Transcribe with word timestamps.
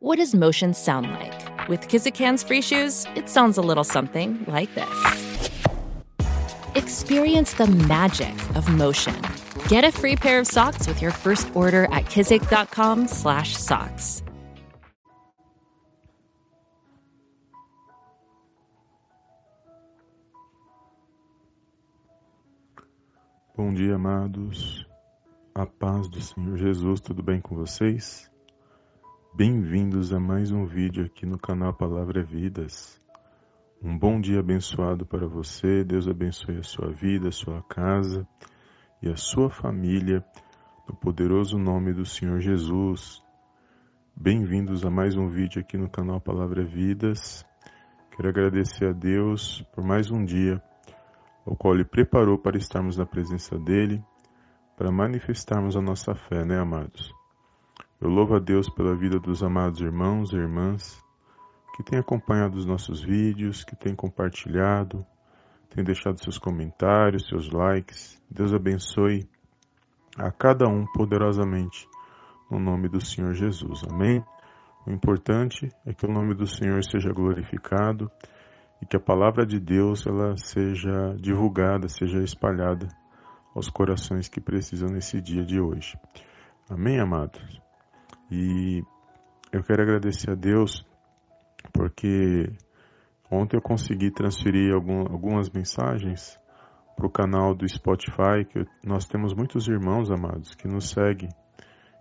What 0.00 0.18
does 0.18 0.32
motion 0.32 0.74
sound 0.74 1.10
like? 1.10 1.68
With 1.68 1.88
Kizikans 1.88 2.46
free 2.46 2.62
shoes, 2.62 3.04
it 3.16 3.28
sounds 3.28 3.58
a 3.58 3.60
little 3.60 3.82
something 3.82 4.44
like 4.46 4.72
this. 4.76 5.40
Experience 6.76 7.54
the 7.54 7.66
magic 7.66 8.32
of 8.54 8.72
motion. 8.72 9.20
Get 9.66 9.82
a 9.82 9.90
free 9.90 10.14
pair 10.14 10.38
of 10.38 10.46
socks 10.46 10.86
with 10.86 11.02
your 11.02 11.10
first 11.10 11.50
order 11.56 11.86
at 11.86 12.04
kizik.com/socks. 12.04 14.22
Bom 23.56 23.74
dia, 23.74 23.96
amados. 23.96 24.86
A 25.56 25.66
paz 25.66 26.08
do 26.08 26.20
Senhor 26.20 26.56
Jesus, 26.56 27.00
tudo 27.00 27.20
bem 27.20 27.40
com 27.40 27.56
vocês? 27.56 28.27
Bem-vindos 29.38 30.12
a 30.12 30.18
mais 30.18 30.50
um 30.50 30.64
vídeo 30.64 31.04
aqui 31.04 31.24
no 31.24 31.38
canal 31.38 31.72
Palavra 31.72 32.22
é 32.22 32.24
Vidas. 32.24 33.00
Um 33.80 33.96
bom 33.96 34.20
dia 34.20 34.40
abençoado 34.40 35.06
para 35.06 35.28
você. 35.28 35.84
Deus 35.84 36.08
abençoe 36.08 36.58
a 36.58 36.64
sua 36.64 36.90
vida, 36.90 37.28
a 37.28 37.30
sua 37.30 37.62
casa 37.62 38.26
e 39.00 39.08
a 39.08 39.14
sua 39.16 39.48
família, 39.48 40.24
no 40.88 40.96
poderoso 40.96 41.56
nome 41.56 41.92
do 41.92 42.04
Senhor 42.04 42.40
Jesus. 42.40 43.22
Bem-vindos 44.16 44.84
a 44.84 44.90
mais 44.90 45.16
um 45.16 45.28
vídeo 45.28 45.60
aqui 45.60 45.78
no 45.78 45.88
canal 45.88 46.20
Palavra 46.20 46.62
é 46.62 46.66
Vidas. 46.66 47.46
Quero 48.16 48.28
agradecer 48.30 48.86
a 48.88 48.92
Deus 48.92 49.62
por 49.72 49.84
mais 49.84 50.10
um 50.10 50.24
dia, 50.24 50.60
o 51.46 51.54
qual 51.54 51.74
Ele 51.74 51.84
preparou 51.84 52.38
para 52.38 52.58
estarmos 52.58 52.96
na 52.96 53.06
presença 53.06 53.56
dEle 53.56 54.02
para 54.76 54.90
manifestarmos 54.90 55.76
a 55.76 55.80
nossa 55.80 56.12
fé, 56.12 56.44
né, 56.44 56.58
amados? 56.58 57.16
Eu 58.00 58.08
louvo 58.08 58.36
a 58.36 58.38
Deus 58.38 58.70
pela 58.70 58.94
vida 58.94 59.18
dos 59.18 59.42
amados 59.42 59.80
irmãos 59.80 60.32
e 60.32 60.36
irmãs 60.36 61.04
que 61.74 61.82
têm 61.82 61.98
acompanhado 61.98 62.56
os 62.56 62.64
nossos 62.64 63.02
vídeos, 63.02 63.64
que 63.64 63.74
têm 63.74 63.94
compartilhado, 63.94 65.04
têm 65.70 65.82
deixado 65.82 66.22
seus 66.22 66.38
comentários, 66.38 67.26
seus 67.26 67.50
likes. 67.50 68.22
Deus 68.30 68.54
abençoe 68.54 69.28
a 70.16 70.30
cada 70.30 70.68
um 70.68 70.86
poderosamente 70.92 71.88
no 72.48 72.60
nome 72.60 72.88
do 72.88 73.04
Senhor 73.04 73.34
Jesus. 73.34 73.82
Amém? 73.90 74.24
O 74.86 74.92
importante 74.92 75.68
é 75.84 75.92
que 75.92 76.06
o 76.06 76.12
nome 76.12 76.34
do 76.34 76.46
Senhor 76.46 76.82
seja 76.84 77.12
glorificado 77.12 78.08
e 78.80 78.86
que 78.86 78.96
a 78.96 79.00
palavra 79.00 79.44
de 79.44 79.58
Deus 79.58 80.06
ela 80.06 80.36
seja 80.36 81.16
divulgada, 81.20 81.88
seja 81.88 82.22
espalhada 82.22 82.86
aos 83.54 83.68
corações 83.68 84.28
que 84.28 84.40
precisam 84.40 84.88
nesse 84.88 85.20
dia 85.20 85.44
de 85.44 85.60
hoje. 85.60 85.98
Amém, 86.70 87.00
amados? 87.00 87.67
E 88.30 88.82
eu 89.52 89.62
quero 89.62 89.82
agradecer 89.82 90.30
a 90.30 90.34
Deus 90.34 90.86
porque 91.72 92.50
ontem 93.30 93.56
eu 93.56 93.62
consegui 93.62 94.10
transferir 94.10 94.74
algum, 94.74 95.00
algumas 95.00 95.50
mensagens 95.50 96.38
para 96.96 97.06
o 97.06 97.10
canal 97.10 97.54
do 97.54 97.68
Spotify, 97.68 98.44
que 98.48 98.66
nós 98.84 99.06
temos 99.06 99.32
muitos 99.32 99.68
irmãos 99.68 100.10
amados 100.10 100.54
que 100.54 100.66
nos 100.66 100.90
seguem, 100.90 101.28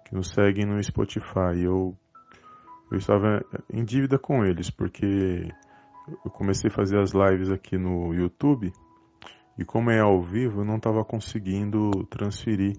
que 0.05 0.15
nos 0.15 0.29
seguem 0.29 0.65
no 0.65 0.81
Spotify. 0.83 1.61
Eu, 1.63 1.95
eu 2.91 2.97
estava 2.97 3.45
em 3.71 3.83
dívida 3.83 4.17
com 4.17 4.43
eles, 4.43 4.69
porque 4.69 5.47
eu 6.25 6.31
comecei 6.31 6.69
a 6.69 6.73
fazer 6.73 6.99
as 6.99 7.11
lives 7.11 7.51
aqui 7.51 7.77
no 7.77 8.13
YouTube 8.13 8.71
e 9.57 9.65
como 9.65 9.89
é 9.89 9.99
ao 9.99 10.21
vivo, 10.21 10.61
eu 10.61 10.65
não 10.65 10.77
estava 10.77 11.03
conseguindo 11.03 11.89
transferir 12.09 12.75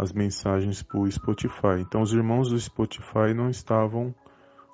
as 0.00 0.12
mensagens 0.12 0.84
o 0.94 1.10
Spotify. 1.10 1.80
Então 1.80 2.00
os 2.00 2.12
irmãos 2.12 2.48
do 2.48 2.58
Spotify 2.58 3.34
não 3.34 3.50
estavam 3.50 4.14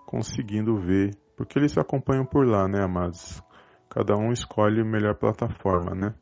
conseguindo 0.07 0.77
ver, 0.77 1.17
porque 1.37 1.59
eles 1.59 1.77
acompanham 1.77 2.25
por 2.25 2.47
lá, 2.47 2.69
né, 2.69 2.83
amados? 2.83 3.43
Cada 3.91 4.17
um 4.17 4.31
escolhe 4.31 4.81
a 4.81 4.85
melhor 4.85 5.17
plataforma, 5.17 5.95
né? 5.95 6.15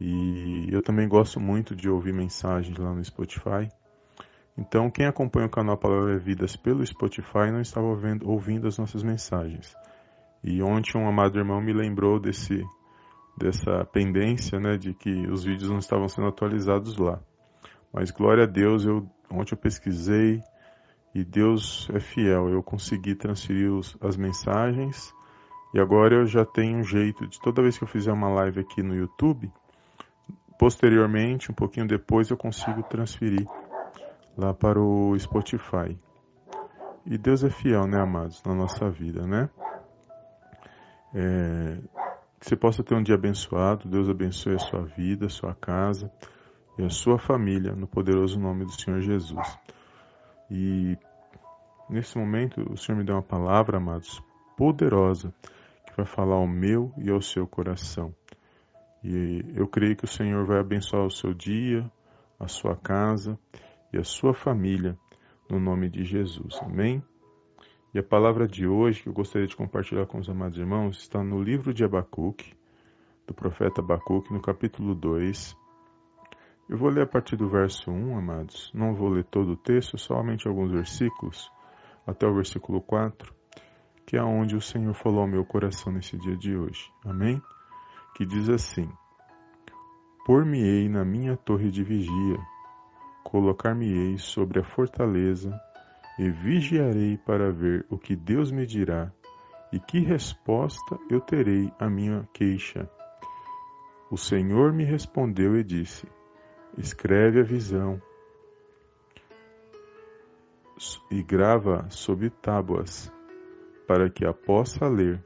E 0.00 0.68
eu 0.72 0.82
também 0.82 1.06
gosto 1.06 1.38
muito 1.38 1.76
de 1.76 1.88
ouvir 1.88 2.12
mensagens 2.12 2.76
lá 2.76 2.92
no 2.92 3.04
Spotify. 3.04 3.68
Então, 4.56 4.90
quem 4.90 5.06
acompanha 5.06 5.46
o 5.46 5.50
canal 5.50 5.78
Palavra 5.78 6.18
Vidas 6.18 6.56
pelo 6.56 6.84
Spotify 6.84 7.50
não 7.50 7.60
estava 7.60 7.86
ouvindo, 7.86 8.28
ouvindo 8.28 8.66
as 8.66 8.78
nossas 8.78 9.02
mensagens. 9.02 9.74
E 10.42 10.62
ontem 10.62 10.98
um 10.98 11.08
amado 11.08 11.38
irmão 11.38 11.60
me 11.60 11.72
lembrou 11.72 12.18
desse 12.18 12.64
dessa 13.36 13.84
pendência, 13.86 14.60
né, 14.60 14.76
de 14.76 14.92
que 14.92 15.26
os 15.28 15.44
vídeos 15.44 15.70
não 15.70 15.78
estavam 15.78 16.06
sendo 16.06 16.28
atualizados 16.28 16.98
lá. 16.98 17.18
Mas 17.92 18.10
glória 18.10 18.44
a 18.44 18.46
Deus, 18.46 18.84
eu 18.84 19.06
ontem 19.30 19.54
eu 19.54 19.58
pesquisei 19.58 20.42
e 21.14 21.24
Deus 21.24 21.88
é 21.92 22.00
fiel. 22.00 22.48
Eu 22.48 22.62
consegui 22.62 23.14
transferir 23.14 23.70
os, 23.70 23.96
as 24.00 24.16
mensagens 24.16 25.12
e 25.74 25.80
agora 25.80 26.16
eu 26.16 26.26
já 26.26 26.44
tenho 26.44 26.78
um 26.78 26.84
jeito 26.84 27.26
de 27.26 27.40
toda 27.40 27.62
vez 27.62 27.76
que 27.76 27.84
eu 27.84 27.88
fizer 27.88 28.12
uma 28.12 28.28
live 28.28 28.60
aqui 28.60 28.82
no 28.82 28.94
YouTube, 28.94 29.50
posteriormente, 30.58 31.50
um 31.50 31.54
pouquinho 31.54 31.86
depois, 31.86 32.30
eu 32.30 32.36
consigo 32.36 32.82
transferir 32.82 33.46
lá 34.36 34.54
para 34.54 34.80
o 34.80 35.18
Spotify. 35.18 35.98
E 37.04 37.18
Deus 37.18 37.42
é 37.42 37.50
fiel, 37.50 37.86
né, 37.86 38.00
amados, 38.00 38.42
na 38.44 38.54
nossa 38.54 38.88
vida, 38.88 39.26
né? 39.26 39.50
É, 41.14 41.78
que 42.38 42.46
você 42.46 42.54
possa 42.54 42.82
ter 42.82 42.94
um 42.94 43.02
dia 43.02 43.16
abençoado. 43.16 43.88
Deus 43.88 44.08
abençoe 44.08 44.54
a 44.54 44.58
sua 44.58 44.84
vida, 44.84 45.26
a 45.26 45.30
sua 45.30 45.54
casa 45.54 46.10
e 46.82 46.84
a 46.84 46.90
sua 46.90 47.16
família, 47.16 47.76
no 47.76 47.86
poderoso 47.86 48.40
nome 48.40 48.64
do 48.64 48.72
Senhor 48.72 49.00
Jesus. 49.00 49.58
E 50.50 50.98
nesse 51.88 52.18
momento, 52.18 52.60
o 52.72 52.76
Senhor 52.76 52.98
me 52.98 53.04
deu 53.04 53.14
uma 53.14 53.22
palavra, 53.22 53.76
amados, 53.76 54.20
poderosa, 54.56 55.32
que 55.86 55.96
vai 55.96 56.04
falar 56.04 56.34
ao 56.34 56.46
meu 56.46 56.92
e 56.98 57.08
ao 57.08 57.22
seu 57.22 57.46
coração. 57.46 58.12
E 59.04 59.44
eu 59.54 59.68
creio 59.68 59.94
que 59.94 60.04
o 60.04 60.08
Senhor 60.08 60.44
vai 60.44 60.58
abençoar 60.58 61.06
o 61.06 61.10
seu 61.10 61.32
dia, 61.32 61.88
a 62.38 62.48
sua 62.48 62.74
casa 62.74 63.38
e 63.92 63.98
a 63.98 64.04
sua 64.04 64.34
família, 64.34 64.98
no 65.48 65.60
nome 65.60 65.88
de 65.88 66.04
Jesus. 66.04 66.58
Amém? 66.62 67.00
E 67.94 67.98
a 67.98 68.02
palavra 68.02 68.48
de 68.48 68.66
hoje 68.66 69.04
que 69.04 69.08
eu 69.08 69.12
gostaria 69.12 69.46
de 69.46 69.54
compartilhar 69.54 70.06
com 70.06 70.18
os 70.18 70.28
amados 70.28 70.58
irmãos 70.58 70.98
está 70.98 71.22
no 71.22 71.40
livro 71.40 71.72
de 71.72 71.84
Abacuque, 71.84 72.54
do 73.24 73.34
profeta 73.34 73.80
Abacuque, 73.80 74.32
no 74.32 74.42
capítulo 74.42 74.96
2. 74.96 75.61
Eu 76.68 76.78
vou 76.78 76.88
ler 76.88 77.02
a 77.02 77.06
partir 77.06 77.36
do 77.36 77.48
verso 77.48 77.90
1, 77.90 78.16
amados. 78.16 78.70
Não 78.72 78.94
vou 78.94 79.08
ler 79.08 79.24
todo 79.24 79.52
o 79.52 79.56
texto, 79.56 79.98
somente 79.98 80.46
alguns 80.46 80.70
versículos, 80.70 81.50
até 82.06 82.26
o 82.26 82.34
versículo 82.34 82.80
4, 82.80 83.34
que 84.06 84.16
é 84.16 84.22
onde 84.22 84.54
o 84.54 84.60
Senhor 84.60 84.94
falou 84.94 85.22
ao 85.22 85.28
meu 85.28 85.44
coração 85.44 85.92
nesse 85.92 86.16
dia 86.16 86.36
de 86.36 86.56
hoje. 86.56 86.90
Amém? 87.04 87.42
Que 88.14 88.24
diz 88.24 88.48
assim: 88.48 88.88
Por-me-ei 90.24 90.88
na 90.88 91.04
minha 91.04 91.36
torre 91.36 91.68
de 91.68 91.82
vigia, 91.82 92.38
colocar-me-ei 93.24 94.16
sobre 94.18 94.60
a 94.60 94.64
fortaleza 94.64 95.60
e 96.18 96.30
vigiarei 96.30 97.18
para 97.18 97.50
ver 97.50 97.84
o 97.90 97.98
que 97.98 98.14
Deus 98.14 98.52
me 98.52 98.66
dirá 98.66 99.12
e 99.72 99.80
que 99.80 99.98
resposta 99.98 100.98
eu 101.10 101.20
terei 101.20 101.72
à 101.78 101.90
minha 101.90 102.28
queixa. 102.32 102.88
O 104.10 104.16
Senhor 104.16 104.72
me 104.72 104.84
respondeu 104.84 105.56
e 105.56 105.64
disse: 105.64 106.06
Escreve 106.76 107.40
a 107.40 107.42
visão 107.42 108.00
e 111.10 111.22
grava 111.22 111.88
sobre 111.90 112.30
tábuas, 112.30 113.12
para 113.86 114.10
que 114.10 114.26
a 114.26 114.32
possa 114.32 114.88
ler 114.88 115.22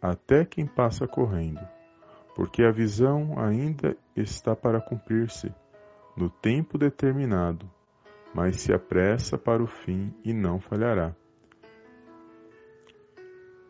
até 0.00 0.44
quem 0.44 0.66
passa 0.66 1.06
correndo, 1.06 1.60
porque 2.34 2.62
a 2.62 2.70
visão 2.70 3.38
ainda 3.38 3.96
está 4.14 4.54
para 4.54 4.80
cumprir-se 4.80 5.52
no 6.16 6.28
tempo 6.28 6.78
determinado 6.78 7.68
mas 8.34 8.60
se 8.60 8.72
apressa 8.72 9.38
para 9.38 9.62
o 9.62 9.66
fim 9.66 10.12
e 10.24 10.34
não 10.34 10.58
falhará. 10.58 11.14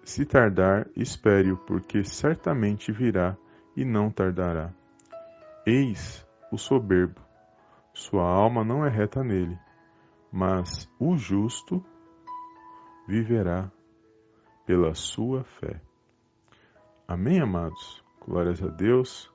Se 0.03 0.25
tardar, 0.25 0.89
espere-o, 0.97 1.57
porque 1.59 2.03
certamente 2.03 2.91
virá 2.91 3.37
e 3.77 3.85
não 3.85 4.11
tardará. 4.11 4.73
Eis 5.67 6.27
o 6.55 6.59
soberbo, 6.59 7.21
sua 7.93 8.23
alma 8.23 8.65
não 8.65 8.87
é 8.87 8.89
reta 8.89 9.25
nele, 9.25 9.59
mas 10.33 10.89
o 10.99 11.17
justo 11.17 11.85
viverá 13.07 13.71
pela 14.65 14.95
sua 14.95 15.45
fé. 15.45 15.81
Amém, 17.07 17.41
amados? 17.41 18.03
Glórias 18.25 18.63
a 18.63 18.69
Deus. 18.69 19.31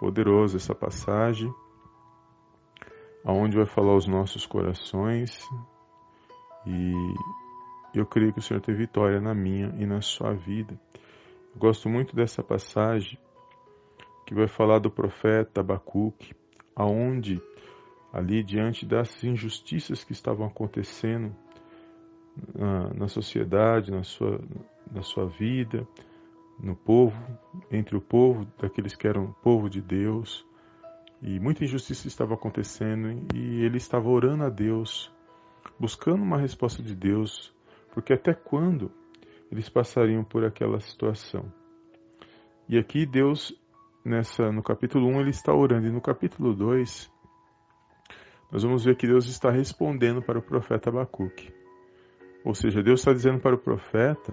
Poderosa 0.00 0.56
essa 0.56 0.74
passagem 0.74 1.52
aonde 3.24 3.56
vai 3.56 3.66
falar 3.66 3.94
os 3.94 4.06
nossos 4.06 4.46
corações 4.46 5.46
e 6.66 6.92
eu 7.94 8.06
creio 8.06 8.32
que 8.32 8.38
o 8.38 8.42
Senhor 8.42 8.60
tem 8.60 8.74
vitória 8.74 9.20
na 9.20 9.34
minha 9.34 9.74
e 9.76 9.84
na 9.84 10.00
sua 10.00 10.32
vida. 10.34 10.80
Eu 11.54 11.58
gosto 11.58 11.88
muito 11.88 12.14
dessa 12.14 12.42
passagem 12.42 13.18
que 14.28 14.34
vai 14.34 14.46
falar 14.46 14.78
do 14.78 14.90
profeta 14.90 15.60
Abacuque, 15.60 16.34
aonde 16.78 17.42
ali 18.12 18.42
diante 18.42 18.86
das 18.86 19.22
injustiças 19.24 20.04
que 20.04 20.12
estavam 20.12 20.46
acontecendo 20.46 21.34
na, 22.54 22.94
na 22.94 23.08
sociedade, 23.08 23.90
na 23.90 24.04
sua, 24.04 24.40
na 24.90 25.02
sua 25.02 25.26
vida, 25.26 25.86
no 26.58 26.76
povo, 26.76 27.20
entre 27.70 27.96
o 27.96 28.00
povo, 28.00 28.46
daqueles 28.58 28.94
que 28.94 29.08
eram 29.08 29.32
povo 29.42 29.68
de 29.68 29.82
Deus. 29.82 30.46
E 31.20 31.40
muita 31.40 31.64
injustiça 31.64 32.06
estava 32.06 32.34
acontecendo 32.34 33.26
e 33.34 33.64
ele 33.64 33.76
estava 33.76 34.08
orando 34.08 34.44
a 34.44 34.48
Deus, 34.48 35.12
buscando 35.78 36.22
uma 36.22 36.38
resposta 36.38 36.80
de 36.80 36.94
Deus, 36.94 37.52
porque 37.92 38.12
até 38.12 38.32
quando 38.32 38.90
eles 39.50 39.68
passariam 39.68 40.22
por 40.22 40.44
aquela 40.44 40.78
situação? 40.78 41.52
E 42.68 42.78
aqui 42.78 43.04
Deus, 43.04 43.52
nessa 44.08 44.50
no 44.50 44.62
capítulo 44.62 45.06
1, 45.06 45.20
ele 45.20 45.30
está 45.30 45.54
orando, 45.54 45.86
e 45.86 45.90
no 45.90 46.00
capítulo 46.00 46.54
2, 46.54 47.12
nós 48.50 48.62
vamos 48.62 48.84
ver 48.84 48.96
que 48.96 49.06
Deus 49.06 49.26
está 49.26 49.50
respondendo 49.50 50.22
para 50.22 50.38
o 50.38 50.42
profeta 50.42 50.88
Abacuque. 50.88 51.52
Ou 52.44 52.54
seja, 52.54 52.82
Deus 52.82 53.00
está 53.00 53.12
dizendo 53.12 53.38
para 53.40 53.54
o 53.54 53.58
profeta 53.58 54.32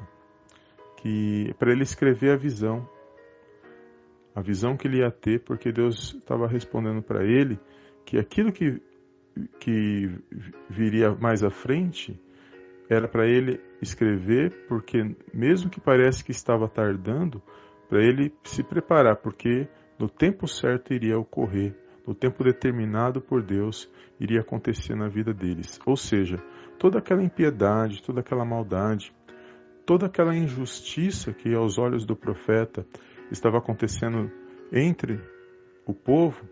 que 0.97 1.53
para 1.59 1.71
ele 1.71 1.83
escrever 1.83 2.31
a 2.31 2.37
visão, 2.37 2.87
a 4.33 4.41
visão 4.41 4.77
que 4.77 4.87
ele 4.87 4.99
ia 4.99 5.11
ter, 5.11 5.43
porque 5.43 5.71
Deus 5.71 6.15
estava 6.15 6.47
respondendo 6.47 7.01
para 7.01 7.23
ele 7.25 7.59
que 8.05 8.17
aquilo 8.17 8.51
que, 8.51 8.81
que 9.59 10.09
viria 10.69 11.13
mais 11.13 11.43
à 11.43 11.49
frente 11.49 12.19
era 12.89 13.07
para 13.07 13.27
ele 13.27 13.59
escrever, 13.81 14.65
porque 14.67 15.15
mesmo 15.33 15.69
que 15.69 15.81
pareça 15.81 16.23
que 16.23 16.31
estava 16.31 16.67
tardando, 16.69 17.41
para 17.87 18.03
ele 18.03 18.33
se 18.43 18.63
preparar, 18.63 19.17
porque 19.17 19.67
no 19.99 20.09
tempo 20.09 20.47
certo 20.47 20.93
iria 20.93 21.17
ocorrer, 21.17 21.75
no 22.05 22.13
tempo 22.13 22.43
determinado 22.43 23.21
por 23.21 23.41
Deus 23.41 23.89
iria 24.19 24.41
acontecer 24.41 24.95
na 24.95 25.07
vida 25.07 25.33
deles. 25.33 25.79
Ou 25.85 25.95
seja, 25.95 26.37
toda 26.77 26.99
aquela 26.99 27.23
impiedade, 27.23 28.01
toda 28.03 28.19
aquela 28.19 28.45
maldade, 28.45 29.13
toda 29.85 30.07
aquela 30.07 30.35
injustiça 30.35 31.33
que 31.33 31.53
aos 31.53 31.77
olhos 31.77 32.05
do 32.05 32.15
profeta 32.15 32.85
estava 33.31 33.57
acontecendo 33.57 34.31
entre 34.71 35.19
o 35.85 35.93
povo, 35.93 36.43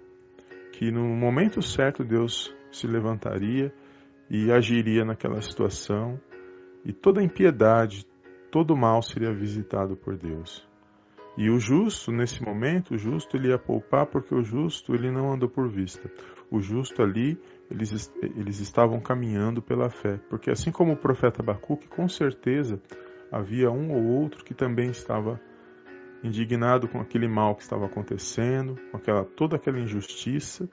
que 0.72 0.92
no 0.92 1.04
momento 1.04 1.62
certo 1.62 2.04
Deus 2.04 2.56
se 2.72 2.88
levantaria 2.88 3.74
e 4.30 4.52
agiria 4.52 5.06
naquela 5.06 5.42
situação, 5.42 6.20
e 6.86 6.92
toda 6.92 7.24
impiedade, 7.24 8.06
todo 8.52 8.76
mal 8.76 9.02
seria 9.02 9.34
visitado 9.34 9.96
por 9.96 10.18
Deus. 10.18 10.68
E 11.36 11.50
o 11.50 11.60
justo, 11.60 12.12
nesse 12.12 12.44
momento, 12.44 12.94
o 12.94 12.98
justo 12.98 13.36
ele 13.36 13.50
ia 13.50 13.58
poupar 13.58 14.06
porque 14.06 14.36
o 14.36 14.44
justo 14.44 14.94
ele 14.94 15.12
não 15.12 15.34
andou 15.34 15.50
por 15.50 15.68
vista. 15.68 16.12
O 16.52 16.60
justo 16.60 17.02
ali, 17.02 17.40
eles, 17.72 18.14
eles 18.22 18.60
estavam 18.60 19.00
caminhando 19.00 19.62
pela 19.62 19.90
fé. 19.90 20.20
Porque 20.30 20.52
assim 20.52 20.72
como 20.72 20.94
o 20.94 20.98
profeta 20.98 21.42
Abacuque, 21.42 21.88
com 21.88 22.08
certeza 22.08 22.80
havia 23.32 23.72
um 23.72 23.92
ou 23.92 24.04
outro 24.22 24.46
que 24.46 24.54
também 24.54 24.92
estava 24.92 25.42
indignado 26.24 26.88
com 26.88 27.00
aquele 27.00 27.28
mal 27.28 27.56
que 27.56 27.64
estava 27.64 27.88
acontecendo, 27.88 28.80
com 28.92 28.98
aquela, 28.98 29.26
toda 29.26 29.56
aquela 29.56 29.80
injustiça 29.80 30.70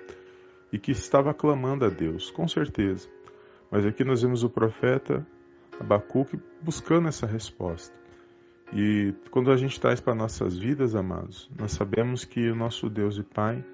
e 0.70 0.78
que 0.78 0.92
estava 0.92 1.32
clamando 1.34 1.86
a 1.86 1.88
Deus, 1.88 2.30
com 2.30 2.46
certeza. 2.46 3.08
Mas 3.70 3.86
aqui 3.86 4.04
nós 4.04 4.22
vemos 4.22 4.44
o 4.44 4.50
profeta 4.50 5.26
Abacuque 5.80 6.38
buscando 6.62 7.08
essa 7.08 7.26
resposta. 7.26 7.99
E 8.72 9.12
quando 9.30 9.50
a 9.50 9.56
gente 9.56 9.80
traz 9.80 10.00
para 10.00 10.14
nossas 10.14 10.56
vidas, 10.56 10.94
amados, 10.94 11.50
nós 11.58 11.72
sabemos 11.72 12.24
que 12.24 12.50
o 12.50 12.54
nosso 12.54 12.88
Deus 12.88 13.18
e 13.18 13.22
Pai, 13.22 13.64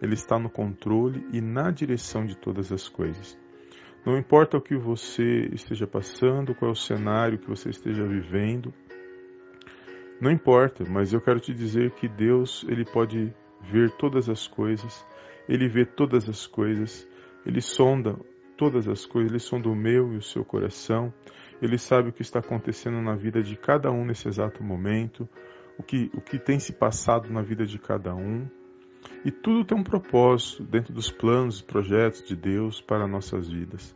Ele 0.00 0.14
está 0.14 0.38
no 0.38 0.50
controle 0.50 1.26
e 1.32 1.40
na 1.40 1.70
direção 1.70 2.24
de 2.24 2.36
todas 2.36 2.72
as 2.72 2.88
coisas. 2.88 3.38
Não 4.04 4.18
importa 4.18 4.56
o 4.56 4.60
que 4.60 4.76
você 4.76 5.48
esteja 5.52 5.86
passando, 5.86 6.54
qual 6.54 6.70
é 6.70 6.72
o 6.72 6.76
cenário 6.76 7.38
que 7.38 7.48
você 7.48 7.70
esteja 7.70 8.04
vivendo, 8.04 8.74
não 10.22 10.30
importa, 10.30 10.84
mas 10.88 11.12
eu 11.12 11.20
quero 11.20 11.40
te 11.40 11.52
dizer 11.52 11.90
que 11.96 12.06
Deus, 12.06 12.64
ele 12.68 12.84
pode 12.84 13.34
ver 13.60 13.90
todas 13.96 14.28
as 14.28 14.46
coisas, 14.46 15.04
ele 15.48 15.68
vê 15.68 15.84
todas 15.84 16.28
as 16.28 16.46
coisas, 16.46 17.08
ele 17.44 17.60
sonda 17.60 18.16
todas 18.56 18.86
as 18.86 19.04
coisas, 19.04 19.32
ele 19.32 19.40
sonda 19.40 19.68
o 19.68 19.74
meu 19.74 20.12
e 20.12 20.18
o 20.18 20.22
seu 20.22 20.44
coração, 20.44 21.12
ele 21.62 21.78
sabe 21.78 22.08
o 22.08 22.12
que 22.12 22.22
está 22.22 22.40
acontecendo 22.40 23.00
na 23.00 23.14
vida 23.14 23.40
de 23.40 23.56
cada 23.56 23.88
um 23.88 24.04
nesse 24.04 24.26
exato 24.26 24.64
momento, 24.64 25.28
o 25.78 25.82
que, 25.82 26.10
o 26.12 26.20
que 26.20 26.36
tem 26.36 26.58
se 26.58 26.72
passado 26.72 27.32
na 27.32 27.40
vida 27.40 27.64
de 27.64 27.78
cada 27.78 28.12
um. 28.12 28.48
E 29.24 29.30
tudo 29.30 29.64
tem 29.64 29.78
um 29.78 29.84
propósito 29.84 30.64
dentro 30.64 30.92
dos 30.92 31.08
planos 31.08 31.60
e 31.60 31.64
projetos 31.64 32.24
de 32.24 32.34
Deus 32.34 32.80
para 32.80 33.06
nossas 33.06 33.48
vidas. 33.48 33.94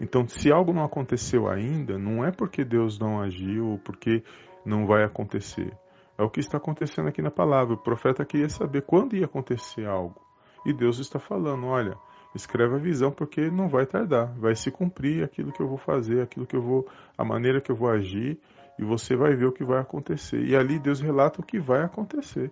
Então, 0.00 0.26
se 0.26 0.50
algo 0.50 0.72
não 0.72 0.84
aconteceu 0.84 1.48
ainda, 1.48 1.96
não 1.96 2.24
é 2.24 2.32
porque 2.32 2.64
Deus 2.64 2.98
não 2.98 3.22
agiu 3.22 3.68
ou 3.68 3.78
porque 3.78 4.24
não 4.66 4.84
vai 4.84 5.04
acontecer. 5.04 5.72
É 6.18 6.22
o 6.24 6.30
que 6.30 6.40
está 6.40 6.58
acontecendo 6.58 7.08
aqui 7.08 7.22
na 7.22 7.30
palavra. 7.30 7.74
O 7.74 7.82
profeta 7.82 8.24
queria 8.24 8.48
saber 8.48 8.82
quando 8.82 9.14
ia 9.14 9.26
acontecer 9.26 9.86
algo. 9.86 10.20
E 10.66 10.72
Deus 10.72 10.98
está 10.98 11.20
falando: 11.20 11.66
olha, 11.66 11.96
escreve 12.34 12.74
a 12.74 12.78
visão 12.78 13.12
porque 13.12 13.50
não 13.50 13.68
vai 13.68 13.86
tardar, 13.86 14.34
vai 14.38 14.54
se 14.54 14.70
cumprir 14.70 15.24
aquilo 15.24 15.52
que 15.52 15.60
eu 15.60 15.68
vou 15.68 15.78
fazer, 15.78 16.20
aquilo 16.20 16.46
que 16.46 16.56
eu 16.56 16.62
vou, 16.62 16.88
a 17.16 17.24
maneira 17.24 17.60
que 17.60 17.70
eu 17.70 17.76
vou 17.76 17.88
agir, 17.88 18.38
e 18.78 18.84
você 18.84 19.14
vai 19.14 19.34
ver 19.34 19.46
o 19.46 19.52
que 19.52 19.64
vai 19.64 19.80
acontecer. 19.80 20.44
E 20.44 20.56
ali 20.56 20.78
Deus 20.78 21.00
relata 21.00 21.40
o 21.40 21.44
que 21.44 21.60
vai 21.60 21.82
acontecer, 21.82 22.50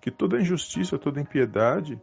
que 0.00 0.10
toda 0.10 0.40
injustiça, 0.40 0.98
toda 0.98 1.20
impiedade 1.20 2.00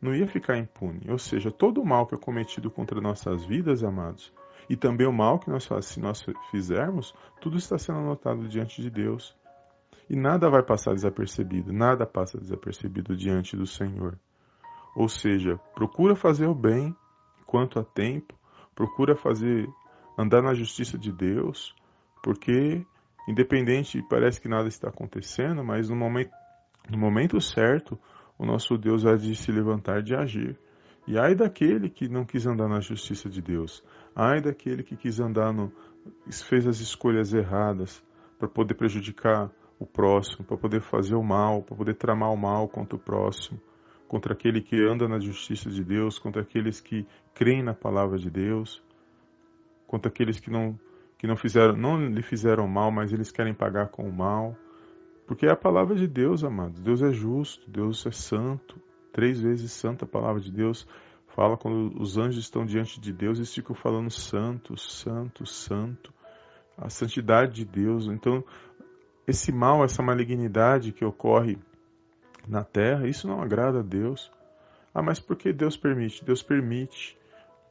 não 0.00 0.14
ia 0.14 0.26
ficar 0.26 0.56
impune. 0.56 1.02
Ou 1.08 1.18
seja, 1.18 1.50
todo 1.50 1.80
o 1.80 1.86
mal 1.86 2.06
que 2.06 2.14
é 2.14 2.18
cometido 2.18 2.70
contra 2.70 3.00
nossas 3.00 3.44
vidas, 3.44 3.84
amados, 3.84 4.32
e 4.68 4.76
também 4.76 5.06
o 5.06 5.12
mal 5.12 5.38
que 5.38 5.50
nós 5.50 5.68
se 5.82 6.00
nós 6.00 6.24
fizermos, 6.50 7.14
tudo 7.40 7.56
está 7.56 7.78
sendo 7.78 7.98
anotado 7.98 8.48
diante 8.48 8.80
de 8.80 8.90
Deus. 8.90 9.36
E 10.08 10.16
nada 10.16 10.50
vai 10.50 10.62
passar 10.62 10.94
desapercebido, 10.94 11.72
nada 11.72 12.06
passa 12.06 12.38
desapercebido 12.38 13.16
diante 13.16 13.56
do 13.56 13.66
Senhor. 13.66 14.18
Ou 14.94 15.08
seja, 15.08 15.58
procura 15.74 16.14
fazer 16.14 16.46
o 16.46 16.54
bem 16.54 16.94
quanto 17.46 17.78
a 17.78 17.84
tempo, 17.84 18.34
procura 18.74 19.16
fazer 19.16 19.68
andar 20.18 20.42
na 20.42 20.54
justiça 20.54 20.98
de 20.98 21.10
Deus, 21.10 21.74
porque 22.22 22.84
independente, 23.28 24.02
parece 24.08 24.40
que 24.40 24.48
nada 24.48 24.68
está 24.68 24.88
acontecendo, 24.88 25.64
mas 25.64 25.88
no 25.88 25.96
momento, 25.96 26.30
no 26.90 26.98
momento 26.98 27.40
certo, 27.40 27.98
o 28.38 28.44
nosso 28.44 28.76
Deus 28.76 29.02
vai 29.02 29.16
de 29.16 29.34
se 29.34 29.50
levantar 29.50 30.02
de 30.02 30.14
agir. 30.14 30.58
E 31.06 31.18
ai 31.18 31.34
daquele 31.34 31.88
que 31.88 32.08
não 32.08 32.24
quis 32.24 32.46
andar 32.46 32.68
na 32.68 32.80
justiça 32.80 33.28
de 33.28 33.40
Deus, 33.40 33.82
ai 34.14 34.40
daquele 34.40 34.82
que 34.82 34.96
quis 34.96 35.18
andar 35.20 35.52
no 35.52 35.72
fez 36.48 36.66
as 36.66 36.80
escolhas 36.80 37.32
erradas 37.32 38.02
para 38.38 38.48
poder 38.48 38.74
prejudicar 38.74 39.50
o 39.78 39.86
próximo, 39.86 40.44
para 40.44 40.56
poder 40.56 40.80
fazer 40.80 41.14
o 41.14 41.22
mal, 41.22 41.62
para 41.62 41.76
poder 41.76 41.94
tramar 41.94 42.30
o 42.30 42.36
mal 42.36 42.68
contra 42.68 42.96
o 42.96 42.98
próximo 42.98 43.60
contra 44.12 44.34
aquele 44.34 44.60
que 44.60 44.78
anda 44.78 45.08
na 45.08 45.18
justiça 45.18 45.70
de 45.70 45.82
Deus, 45.82 46.18
contra 46.18 46.42
aqueles 46.42 46.82
que 46.82 47.06
creem 47.32 47.62
na 47.62 47.72
palavra 47.72 48.18
de 48.18 48.30
Deus, 48.30 48.82
contra 49.86 50.10
aqueles 50.10 50.38
que 50.38 50.50
não 50.50 50.78
que 51.16 51.26
não 51.26 51.34
fizeram, 51.34 51.74
não 51.74 52.08
lhe 52.08 52.20
fizeram 52.20 52.68
mal, 52.68 52.90
mas 52.90 53.10
eles 53.10 53.32
querem 53.32 53.54
pagar 53.54 53.88
com 53.88 54.06
o 54.06 54.12
mal. 54.12 54.54
Porque 55.26 55.46
é 55.46 55.50
a 55.50 55.56
palavra 55.56 55.94
de 55.94 56.06
Deus, 56.06 56.44
amados. 56.44 56.78
Deus 56.78 57.00
é 57.00 57.10
justo, 57.10 57.70
Deus 57.70 58.04
é 58.04 58.10
santo. 58.10 58.78
Três 59.14 59.40
vezes 59.40 59.72
santa 59.72 60.04
a 60.04 60.08
palavra 60.08 60.42
de 60.42 60.52
Deus 60.52 60.86
fala 61.28 61.56
quando 61.56 61.98
os 61.98 62.18
anjos 62.18 62.36
estão 62.36 62.66
diante 62.66 63.00
de 63.00 63.14
Deus 63.14 63.38
e 63.38 63.46
ficam 63.46 63.74
falando 63.74 64.10
santo, 64.10 64.76
santo, 64.76 65.46
santo. 65.46 66.12
A 66.76 66.90
santidade 66.90 67.54
de 67.54 67.64
Deus. 67.64 68.08
Então, 68.08 68.44
esse 69.26 69.50
mal, 69.50 69.82
essa 69.82 70.02
malignidade 70.02 70.92
que 70.92 71.02
ocorre 71.02 71.56
na 72.48 72.64
terra, 72.64 73.06
isso 73.06 73.26
não 73.26 73.40
agrada 73.40 73.80
a 73.80 73.82
Deus. 73.82 74.30
Ah, 74.94 75.02
mas 75.02 75.18
por 75.18 75.36
que 75.36 75.52
Deus 75.52 75.76
permite? 75.76 76.24
Deus 76.24 76.42
permite 76.42 77.16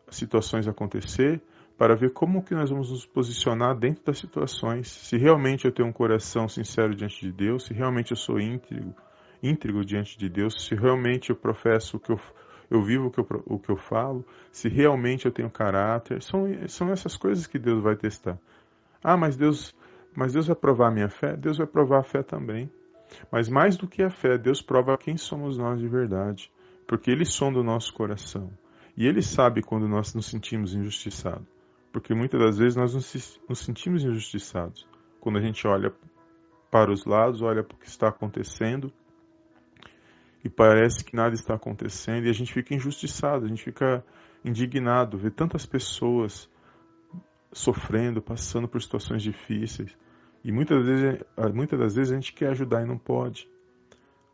situações 0.10 0.68
acontecer 0.68 1.42
para 1.78 1.96
ver 1.96 2.12
como 2.12 2.44
que 2.44 2.54
nós 2.54 2.70
vamos 2.70 2.92
nos 2.92 3.06
posicionar 3.06 3.76
dentro 3.76 4.04
das 4.06 4.20
situações. 4.20 4.88
Se 4.88 5.18
realmente 5.18 5.66
eu 5.66 5.72
tenho 5.72 5.88
um 5.88 5.94
coração 5.94 6.48
sincero 6.48 6.96
diante 6.96 7.22
de 7.22 7.32
Deus, 7.32 7.66
se 7.66 7.74
realmente 7.74 8.12
eu 8.12 8.18
sou 8.18 8.40
íntegro, 8.40 8.94
íntegro 9.42 9.84
diante 9.84 10.18
de 10.18 10.30
Deus, 10.30 10.64
se 10.64 10.76
realmente 10.76 11.32
eu 11.32 11.36
professo 11.36 11.98
o 11.98 12.00
que 12.00 12.12
eu, 12.12 12.20
eu 12.70 12.84
vivo 12.84 13.08
o 13.08 13.12
que 13.12 13.20
eu, 13.20 13.44
o 13.48 13.60
que 13.60 13.70
eu 13.70 13.78
falo, 13.78 14.24
se 14.52 14.70
realmente 14.70 15.26
eu 15.26 15.32
tenho 15.32 15.50
caráter, 15.50 16.22
são, 16.22 16.46
são 16.68 16.92
essas 16.92 17.18
coisas 17.18 17.48
que 17.48 17.58
Deus 17.58 17.82
vai 17.82 17.96
testar. 17.96 18.38
Ah, 19.04 19.18
mas 19.18 19.36
Deus, 19.36 19.76
mas 20.16 20.34
Deus 20.34 20.48
vai 20.48 20.56
provar 20.56 20.90
a 20.90 20.92
minha 20.92 21.10
fé? 21.10 21.36
Deus 21.36 21.58
vai 21.58 21.66
provar 21.66 22.00
a 22.02 22.04
fé 22.04 22.22
também. 22.22 22.70
Mas 23.32 23.50
mais 23.50 23.78
do 23.78 23.88
que 23.88 24.04
a 24.04 24.10
fé, 24.10 24.38
Deus 24.38 24.62
prova 24.62 24.98
quem 24.98 25.18
somos 25.18 25.58
nós 25.58 25.80
de 25.80 25.88
verdade, 25.88 26.52
porque 26.88 27.12
Ele 27.12 27.26
sonda 27.26 27.60
o 27.60 27.64
nosso 27.64 27.94
coração. 27.94 28.52
E 28.96 29.08
Ele 29.08 29.22
sabe 29.22 29.62
quando 29.62 29.88
nós 29.88 30.14
nos 30.14 30.28
sentimos 30.28 30.74
injustiçados, 30.74 31.48
porque 31.92 32.14
muitas 32.14 32.40
das 32.40 32.58
vezes 32.58 32.76
nós 32.76 32.94
nos 32.94 33.60
sentimos 33.60 34.04
injustiçados. 34.04 34.88
Quando 35.20 35.38
a 35.38 35.42
gente 35.42 35.68
olha 35.68 35.94
para 36.70 36.92
os 36.92 37.06
lados, 37.06 37.42
olha 37.42 37.64
para 37.64 37.76
o 37.76 37.80
que 37.80 37.88
está 37.88 38.08
acontecendo 38.08 38.92
e 40.44 40.50
parece 40.50 41.04
que 41.04 41.16
nada 41.16 41.36
está 41.36 41.54
acontecendo 41.54 42.26
e 42.26 42.30
a 42.30 42.34
gente 42.34 42.52
fica 42.52 42.74
injustiçado, 42.74 43.46
a 43.46 43.48
gente 43.48 43.64
fica 43.64 44.04
indignado, 44.44 45.18
ver 45.18 45.32
tantas 45.32 45.66
pessoas 45.66 46.50
sofrendo, 47.52 48.22
passando 48.22 48.68
por 48.68 48.82
situações 48.82 49.22
difíceis. 49.22 49.96
E 50.44 50.52
muitas 50.52 50.86
vezes, 50.86 51.20
muitas 51.54 51.80
das 51.80 51.96
vezes 51.96 52.12
a 52.12 52.16
gente 52.16 52.34
quer 52.34 52.50
ajudar 52.50 52.84
e 52.84 52.88
não 52.88 52.98
pode. 52.98 53.48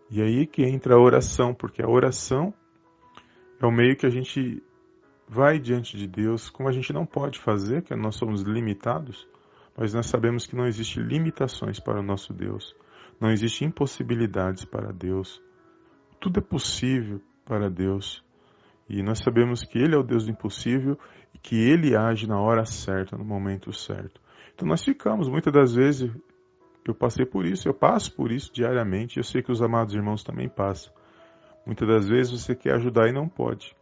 E 0.09 0.21
aí 0.21 0.47
que 0.47 0.63
entra 0.63 0.95
a 0.95 0.99
oração, 0.99 1.53
porque 1.53 1.81
a 1.81 1.89
oração 1.89 2.53
é 3.61 3.65
o 3.65 3.71
meio 3.71 3.95
que 3.95 4.05
a 4.05 4.09
gente 4.09 4.63
vai 5.27 5.59
diante 5.59 5.97
de 5.97 6.07
Deus, 6.07 6.49
como 6.49 6.69
a 6.69 6.71
gente 6.71 6.93
não 6.93 7.05
pode 7.05 7.39
fazer, 7.39 7.81
que 7.83 7.93
nós 7.95 8.15
somos 8.15 8.41
limitados, 8.43 9.27
mas 9.75 9.93
nós 9.93 10.07
sabemos 10.07 10.47
que 10.47 10.55
não 10.55 10.65
existe 10.65 10.99
limitações 10.99 11.79
para 11.79 11.99
o 11.99 12.03
nosso 12.03 12.33
Deus. 12.33 12.73
Não 13.19 13.29
existe 13.29 13.65
impossibilidades 13.65 14.63
para 14.63 14.93
Deus. 14.93 15.41
Tudo 16.19 16.39
é 16.39 16.41
possível 16.41 17.21
para 17.43 17.69
Deus. 17.69 18.23
E 18.89 19.03
nós 19.03 19.19
sabemos 19.19 19.63
que 19.63 19.77
Ele 19.77 19.93
é 19.93 19.97
o 19.97 20.03
Deus 20.03 20.25
do 20.25 20.31
impossível 20.31 20.97
e 21.33 21.37
que 21.37 21.55
Ele 21.55 21.95
age 21.95 22.27
na 22.27 22.39
hora 22.39 22.65
certa, 22.65 23.17
no 23.17 23.25
momento 23.25 23.73
certo. 23.73 24.21
Então 24.57 24.67
nós 24.67 24.83
ficamos, 24.83 25.29
muitas 25.29 25.53
das 25.53 25.75
vezes, 25.75 26.11
eu 26.83 26.95
passei 26.95 27.27
por 27.27 27.45
isso, 27.45 27.69
eu 27.69 27.75
passo 27.75 28.11
por 28.15 28.31
isso 28.31 28.51
diariamente, 28.51 29.17
eu 29.17 29.23
sei 29.23 29.43
que 29.43 29.51
os 29.51 29.61
amados 29.61 29.93
irmãos 29.93 30.23
também 30.23 30.49
passam. 30.49 30.91
Muitas 31.63 31.87
das 31.87 32.07
vezes 32.07 32.31
você 32.31 32.55
quer 32.55 32.73
ajudar 32.73 33.07
e 33.07 33.11
não 33.11 33.29
pode. 33.29 33.75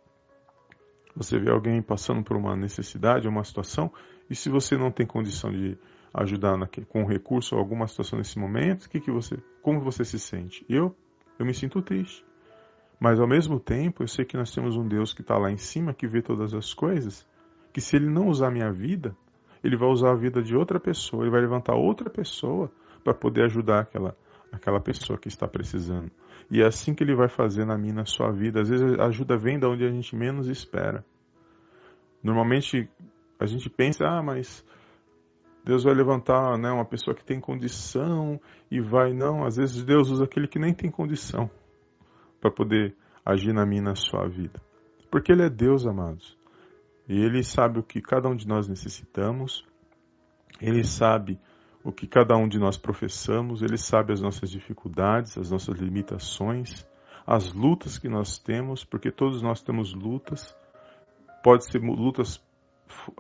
Você 1.16 1.40
vê 1.40 1.50
alguém 1.50 1.82
passando 1.82 2.22
por 2.26 2.36
uma 2.36 2.58
necessidade, 2.58 3.26
uma 3.26 3.42
situação, 3.46 3.90
e 4.30 4.36
se 4.36 4.50
você 4.50 4.76
não 4.76 4.92
tem 4.92 5.06
condição 5.06 5.50
de 5.50 5.78
ajudar 6.14 6.58
na, 6.58 6.68
com 6.90 7.06
recurso 7.06 7.56
ou 7.56 7.62
alguma 7.62 7.88
situação 7.88 8.20
nesse 8.20 8.38
momento, 8.38 8.90
que 8.90 9.00
que 9.00 9.12
você, 9.12 9.38
como 9.62 9.80
você 9.80 10.04
se 10.04 10.20
sente? 10.20 10.66
Eu, 10.68 10.94
eu 11.40 11.46
me 11.46 11.54
sinto 11.54 11.82
triste. 11.82 12.26
Mas 13.00 13.18
ao 13.18 13.28
mesmo 13.28 13.62
tempo, 13.62 14.04
eu 14.04 14.10
sei 14.10 14.26
que 14.26 14.36
nós 14.36 14.54
temos 14.54 14.76
um 14.76 14.86
Deus 14.86 15.14
que 15.14 15.22
está 15.22 15.38
lá 15.38 15.50
em 15.50 15.58
cima, 15.58 15.94
que 15.94 16.06
vê 16.06 16.22
todas 16.22 16.54
as 16.54 16.74
coisas, 16.74 17.26
que 17.72 17.80
se 17.80 17.96
Ele 17.96 18.10
não 18.10 18.28
usar 18.28 18.52
minha 18.52 18.74
vida, 18.74 19.16
Ele 19.66 19.76
vai 19.76 19.90
usar 19.90 20.12
a 20.12 20.16
vida 20.16 20.44
de 20.44 20.56
outra 20.56 20.80
pessoa, 20.80 21.24
Ele 21.24 21.32
vai 21.32 21.42
levantar 21.42 21.74
outra 21.74 22.08
pessoa 22.08 22.72
para 23.04 23.16
poder 23.16 23.46
ajudar 23.46 23.80
aquela, 23.80 24.16
aquela 24.52 24.80
pessoa 24.80 25.18
que 25.18 25.28
está 25.28 25.48
precisando. 25.48 26.12
E 26.52 26.62
é 26.62 26.68
assim 26.68 26.94
que 26.94 27.04
Ele 27.04 27.16
vai 27.16 27.28
fazer 27.28 27.66
na 27.66 27.76
minha, 27.76 27.96
na 27.96 28.06
sua 28.06 28.32
vida. 28.32 28.62
Às 28.62 28.70
vezes 28.70 29.00
a 29.00 29.06
ajuda 29.06 29.36
vem 29.36 29.58
da 29.58 29.68
onde 29.68 29.84
a 29.84 29.90
gente 29.90 30.16
menos 30.16 30.48
espera. 30.48 31.04
Normalmente 32.24 32.88
a 33.40 33.48
gente 33.48 33.68
pensa, 33.68 34.06
ah, 34.06 34.22
mas 34.22 34.64
Deus 35.64 35.84
vai 35.84 35.96
levantar 35.96 36.60
né, 36.60 36.70
uma 36.70 36.86
pessoa 36.86 37.16
que 37.16 37.26
tem 37.26 37.40
condição 37.40 38.40
e 38.70 38.80
vai. 38.80 39.14
Não, 39.14 39.44
às 39.44 39.58
vezes 39.58 39.84
Deus 39.84 40.12
usa 40.12 40.26
aquele 40.26 40.48
que 40.48 40.60
nem 40.60 40.76
tem 40.76 40.92
condição 40.92 41.50
para 42.40 42.52
poder 42.52 42.96
agir 43.26 43.52
na 43.52 43.66
minha 43.66 43.82
na 43.82 43.96
sua 43.96 44.28
vida. 44.28 44.62
Porque 45.10 45.32
Ele 45.32 45.42
é 45.42 45.50
Deus, 45.50 45.88
amados. 45.88 46.35
E 47.08 47.20
Ele 47.20 47.44
sabe 47.44 47.80
o 47.80 47.84
que 47.84 48.02
cada 48.02 48.28
um 48.28 48.36
de 48.36 48.48
nós 48.48 48.68
necessitamos, 48.68 49.66
Ele 50.60 50.84
sabe 50.84 51.40
o 51.84 51.92
que 51.92 52.08
cada 52.08 52.36
um 52.36 52.48
de 52.48 52.58
nós 52.58 52.78
professamos, 52.78 53.62
Ele 53.62 53.78
sabe 53.78 54.12
as 54.12 54.22
nossas 54.22 54.50
dificuldades, 54.50 55.38
as 55.38 55.52
nossas 55.52 55.78
limitações, 55.78 56.86
as 57.28 57.54
lutas 57.54 57.98
que 57.98 58.10
nós 58.10 58.40
temos, 58.40 58.84
porque 58.84 59.12
todos 59.12 59.42
nós 59.42 59.62
temos 59.62 59.94
lutas. 59.94 60.56
Pode 61.44 61.66
ser 61.66 61.80
lutas 61.80 62.44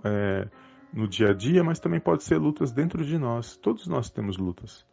é, 0.03 0.47
no 0.91 1.07
dia 1.07 1.29
a 1.29 1.33
dia, 1.33 1.63
mas 1.63 1.79
também 1.79 1.99
pode 1.99 2.23
ser 2.23 2.37
lutas 2.37 2.71
dentro 2.71 3.05
de 3.05 3.17
nós. 3.17 3.55
Todos 3.55 3.85
nós 3.87 4.09
temos 4.09 4.37
lutas. 4.37 4.85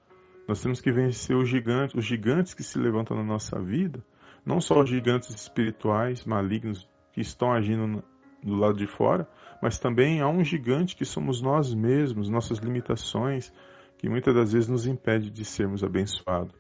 Nós 0.47 0.61
temos 0.61 0.81
que 0.81 0.93
vencer 0.93 1.37
os 1.37 1.49
gigantes, 1.49 1.95
os 1.95 2.05
gigantes 2.05 2.53
que 2.53 2.63
se 2.63 2.79
levantam 2.79 3.17
na 3.17 3.23
nossa 3.23 3.61
vida, 3.61 4.05
não 4.45 4.61
só 4.61 4.81
os 4.81 4.91
gigantes 4.91 5.31
espirituais 5.31 6.25
malignos 6.25 6.89
que 7.13 7.21
estão 7.21 7.53
agindo 7.53 8.03
do 8.43 8.55
lado 8.55 8.77
de 8.77 8.87
fora, 8.87 9.29
mas 9.61 9.79
também 9.79 10.21
há 10.21 10.29
um 10.29 10.43
gigante 10.43 10.97
que 10.97 11.05
somos 11.05 11.41
nós 11.41 11.73
mesmos, 11.75 12.29
nossas 12.29 12.59
limitações, 12.59 13.53
que 13.99 14.09
muitas 14.09 14.35
das 14.35 14.53
vezes 14.53 14.69
nos 14.69 14.87
impede 14.87 15.31
de 15.31 15.45
sermos 15.45 15.85
abençoados. 15.85 16.55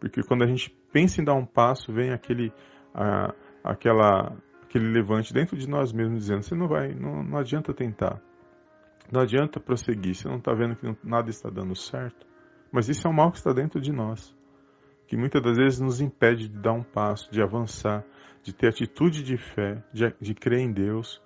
Porque 0.00 0.22
quando 0.22 0.44
a 0.44 0.46
gente 0.46 0.70
pensa 0.92 1.20
em 1.20 1.24
dar 1.24 1.34
um 1.34 1.44
passo, 1.44 1.92
vem 1.92 2.10
aquele, 2.10 2.52
a, 2.94 3.34
aquela, 3.62 4.36
aquele 4.62 4.90
levante 4.90 5.32
dentro 5.32 5.56
de 5.56 5.68
nós 5.68 5.92
mesmos 5.92 6.20
dizendo: 6.20 6.42
você 6.42 6.54
não 6.54 6.68
vai, 6.68 6.94
não, 6.94 7.22
não 7.22 7.38
adianta 7.38 7.74
tentar, 7.74 8.20
não 9.12 9.20
adianta 9.20 9.60
prosseguir, 9.60 10.14
você 10.14 10.28
não 10.28 10.38
está 10.38 10.52
vendo 10.54 10.76
que 10.76 10.86
nada 11.06 11.28
está 11.30 11.50
dando 11.50 11.74
certo. 11.74 12.26
Mas 12.72 12.88
isso 12.88 13.06
é 13.06 13.10
um 13.10 13.14
mal 13.14 13.30
que 13.30 13.38
está 13.38 13.52
dentro 13.52 13.80
de 13.80 13.92
nós 13.92 14.34
que 15.06 15.16
muitas 15.16 15.42
das 15.42 15.56
vezes 15.56 15.80
nos 15.80 16.00
impede 16.00 16.48
de 16.48 16.58
dar 16.58 16.72
um 16.72 16.82
passo, 16.82 17.30
de 17.30 17.40
avançar, 17.40 18.04
de 18.42 18.52
ter 18.52 18.68
atitude 18.68 19.22
de 19.22 19.36
fé, 19.36 19.82
de, 19.92 20.12
de 20.20 20.34
crer 20.34 20.60
em 20.60 20.72
Deus. 20.72 21.22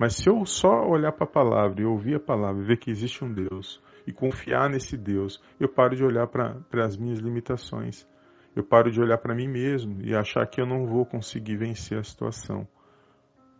Mas 0.00 0.16
se 0.16 0.30
eu 0.30 0.46
só 0.46 0.88
olhar 0.88 1.12
para 1.12 1.24
a 1.24 1.30
palavra 1.30 1.82
e 1.82 1.84
ouvir 1.84 2.14
a 2.14 2.18
palavra 2.20 2.62
e 2.62 2.64
ver 2.64 2.78
que 2.78 2.90
existe 2.90 3.22
um 3.22 3.30
Deus 3.30 3.82
e 4.06 4.12
confiar 4.14 4.70
nesse 4.70 4.96
Deus, 4.96 5.38
eu 5.60 5.68
paro 5.68 5.94
de 5.94 6.02
olhar 6.02 6.26
para 6.26 6.56
as 6.86 6.96
minhas 6.96 7.18
limitações. 7.18 8.08
Eu 8.56 8.64
paro 8.64 8.90
de 8.90 8.98
olhar 8.98 9.18
para 9.18 9.34
mim 9.34 9.46
mesmo 9.46 10.00
e 10.00 10.16
achar 10.16 10.46
que 10.46 10.58
eu 10.58 10.64
não 10.64 10.86
vou 10.86 11.04
conseguir 11.04 11.58
vencer 11.58 11.98
a 11.98 12.02
situação. 12.02 12.66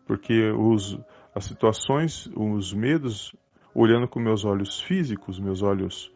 Porque 0.06 0.50
os, 0.52 0.99
as 1.35 1.44
situações, 1.44 2.26
os 2.35 2.73
medos, 2.73 3.37
olhando 3.75 4.09
com 4.09 4.18
meus 4.18 4.42
olhos 4.42 4.80
físicos, 4.80 5.38
meus 5.38 5.62
olhos 5.62 6.11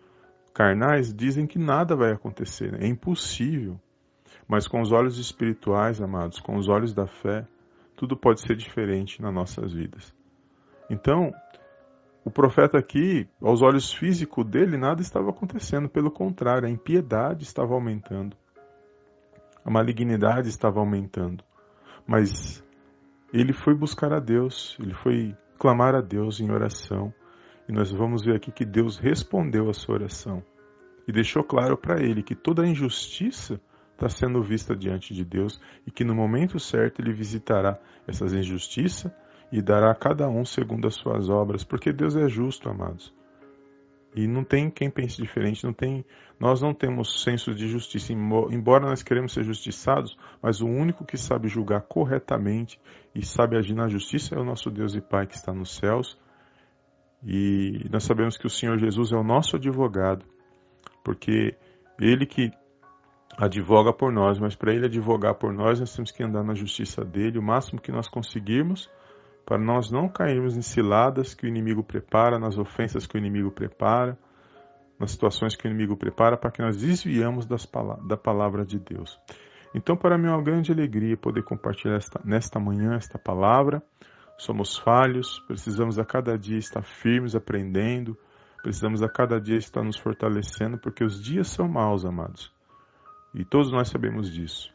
carnais 0.54 1.12
dizem 1.12 1.46
que 1.46 1.58
nada 1.58 1.94
vai 1.94 2.12
acontecer, 2.12 2.72
né? 2.72 2.78
é 2.80 2.86
impossível. 2.86 3.78
Mas 4.48 4.66
com 4.66 4.80
os 4.80 4.90
olhos 4.90 5.18
espirituais, 5.18 6.00
amados, 6.00 6.40
com 6.40 6.56
os 6.56 6.66
olhos 6.66 6.94
da 6.94 7.06
fé, 7.06 7.46
tudo 7.96 8.16
pode 8.16 8.40
ser 8.40 8.56
diferente 8.56 9.20
nas 9.22 9.32
nossas 9.32 9.72
vidas. 9.72 10.14
Então, 10.90 11.32
o 12.24 12.30
profeta 12.30 12.78
aqui, 12.78 13.28
aos 13.40 13.62
olhos 13.62 13.92
físicos 13.92 14.46
dele, 14.46 14.76
nada 14.76 15.02
estava 15.02 15.30
acontecendo, 15.30 15.88
pelo 15.88 16.10
contrário, 16.10 16.66
a 16.66 16.70
impiedade 16.70 17.44
estava 17.44 17.74
aumentando, 17.74 18.36
a 19.64 19.70
malignidade 19.70 20.48
estava 20.48 20.80
aumentando. 20.80 21.44
Mas 22.06 22.64
ele 23.32 23.52
foi 23.52 23.74
buscar 23.74 24.12
a 24.12 24.20
Deus, 24.20 24.76
ele 24.80 24.94
foi 24.94 25.36
clamar 25.58 25.94
a 25.94 26.00
Deus 26.00 26.40
em 26.40 26.50
oração 26.50 27.12
e 27.68 27.72
nós 27.72 27.90
vamos 27.90 28.24
ver 28.24 28.36
aqui 28.36 28.52
que 28.52 28.64
Deus 28.64 28.98
respondeu 28.98 29.68
a 29.68 29.74
sua 29.74 29.94
oração 29.94 30.42
e 31.08 31.12
deixou 31.12 31.42
claro 31.42 31.76
para 31.76 32.02
ele 32.02 32.22
que 32.22 32.34
toda 32.34 32.62
a 32.62 32.66
injustiça 32.66 33.60
está 33.94 34.08
sendo 34.08 34.42
vista 34.42 34.76
diante 34.76 35.14
de 35.14 35.24
Deus 35.24 35.60
e 35.86 35.90
que 35.90 36.04
no 36.04 36.14
momento 36.14 36.58
certo 36.58 37.00
ele 37.00 37.12
visitará 37.12 37.78
essas 38.06 38.34
injustiças 38.34 39.10
e 39.50 39.62
dará 39.62 39.90
a 39.90 39.94
cada 39.94 40.28
um 40.28 40.44
segundo 40.44 40.86
as 40.86 40.94
suas 40.94 41.28
obras, 41.28 41.64
porque 41.64 41.92
Deus 41.92 42.16
é 42.16 42.28
justo, 42.28 42.68
amados. 42.68 43.14
E 44.14 44.28
não 44.28 44.44
tem 44.44 44.70
quem 44.70 44.90
pense 44.90 45.16
diferente, 45.20 45.64
não 45.64 45.72
tem, 45.72 46.04
nós 46.38 46.60
não 46.60 46.72
temos 46.72 47.22
senso 47.22 47.54
de 47.54 47.66
justiça, 47.66 48.12
embora 48.12 48.86
nós 48.86 49.02
queremos 49.02 49.32
ser 49.32 49.42
justiçados, 49.42 50.16
mas 50.40 50.60
o 50.60 50.66
único 50.66 51.04
que 51.04 51.16
sabe 51.16 51.48
julgar 51.48 51.82
corretamente 51.82 52.80
e 53.14 53.24
sabe 53.24 53.56
agir 53.56 53.74
na 53.74 53.88
justiça 53.88 54.36
é 54.36 54.38
o 54.38 54.44
nosso 54.44 54.70
Deus 54.70 54.94
e 54.94 55.00
Pai 55.00 55.26
que 55.26 55.34
está 55.34 55.52
nos 55.52 55.76
céus 55.76 56.16
e 57.26 57.86
nós 57.90 58.04
sabemos 58.04 58.36
que 58.36 58.46
o 58.46 58.50
Senhor 58.50 58.78
Jesus 58.78 59.10
é 59.10 59.16
o 59.16 59.24
nosso 59.24 59.56
advogado, 59.56 60.26
porque 61.02 61.56
ele 61.98 62.26
que 62.26 62.50
advoga 63.38 63.92
por 63.92 64.12
nós, 64.12 64.38
mas 64.38 64.54
para 64.54 64.72
ele 64.72 64.86
advogar 64.86 65.34
por 65.34 65.52
nós, 65.52 65.80
nós 65.80 65.94
temos 65.94 66.10
que 66.10 66.22
andar 66.22 66.44
na 66.44 66.54
justiça 66.54 67.04
dele 67.04 67.38
o 67.38 67.42
máximo 67.42 67.80
que 67.80 67.90
nós 67.90 68.08
conseguirmos, 68.08 68.90
para 69.44 69.58
nós 69.58 69.90
não 69.90 70.08
cairmos 70.08 70.56
em 70.56 70.62
ciladas 70.62 71.34
que 71.34 71.46
o 71.46 71.48
inimigo 71.48 71.82
prepara, 71.82 72.38
nas 72.38 72.56
ofensas 72.56 73.06
que 73.06 73.16
o 73.16 73.18
inimigo 73.18 73.50
prepara, 73.50 74.16
nas 74.98 75.10
situações 75.10 75.56
que 75.56 75.66
o 75.66 75.70
inimigo 75.70 75.96
prepara, 75.96 76.36
para 76.36 76.50
que 76.50 76.62
nós 76.62 76.76
desviamos 76.76 77.44
das, 77.46 77.68
da 78.06 78.16
palavra 78.16 78.64
de 78.64 78.78
Deus. 78.78 79.18
Então, 79.74 79.96
para 79.96 80.16
mim 80.16 80.28
é 80.28 80.30
uma 80.30 80.42
grande 80.42 80.70
alegria 80.70 81.16
poder 81.16 81.42
compartilhar 81.42 81.96
esta, 81.96 82.20
nesta 82.24 82.60
manhã 82.60 82.94
esta 82.94 83.18
palavra. 83.18 83.82
Somos 84.38 84.78
falhos, 84.78 85.40
precisamos 85.48 85.98
a 85.98 86.04
cada 86.04 86.38
dia 86.38 86.58
estar 86.58 86.82
firmes, 86.82 87.34
aprendendo, 87.34 88.16
precisamos 88.62 89.02
a 89.02 89.08
cada 89.08 89.40
dia 89.40 89.56
estar 89.56 89.82
nos 89.82 89.98
fortalecendo, 89.98 90.78
porque 90.78 91.04
os 91.04 91.20
dias 91.22 91.48
são 91.48 91.68
maus, 91.68 92.04
amados. 92.04 92.53
E 93.34 93.44
todos 93.44 93.72
nós 93.72 93.88
sabemos 93.88 94.32
disso. 94.32 94.72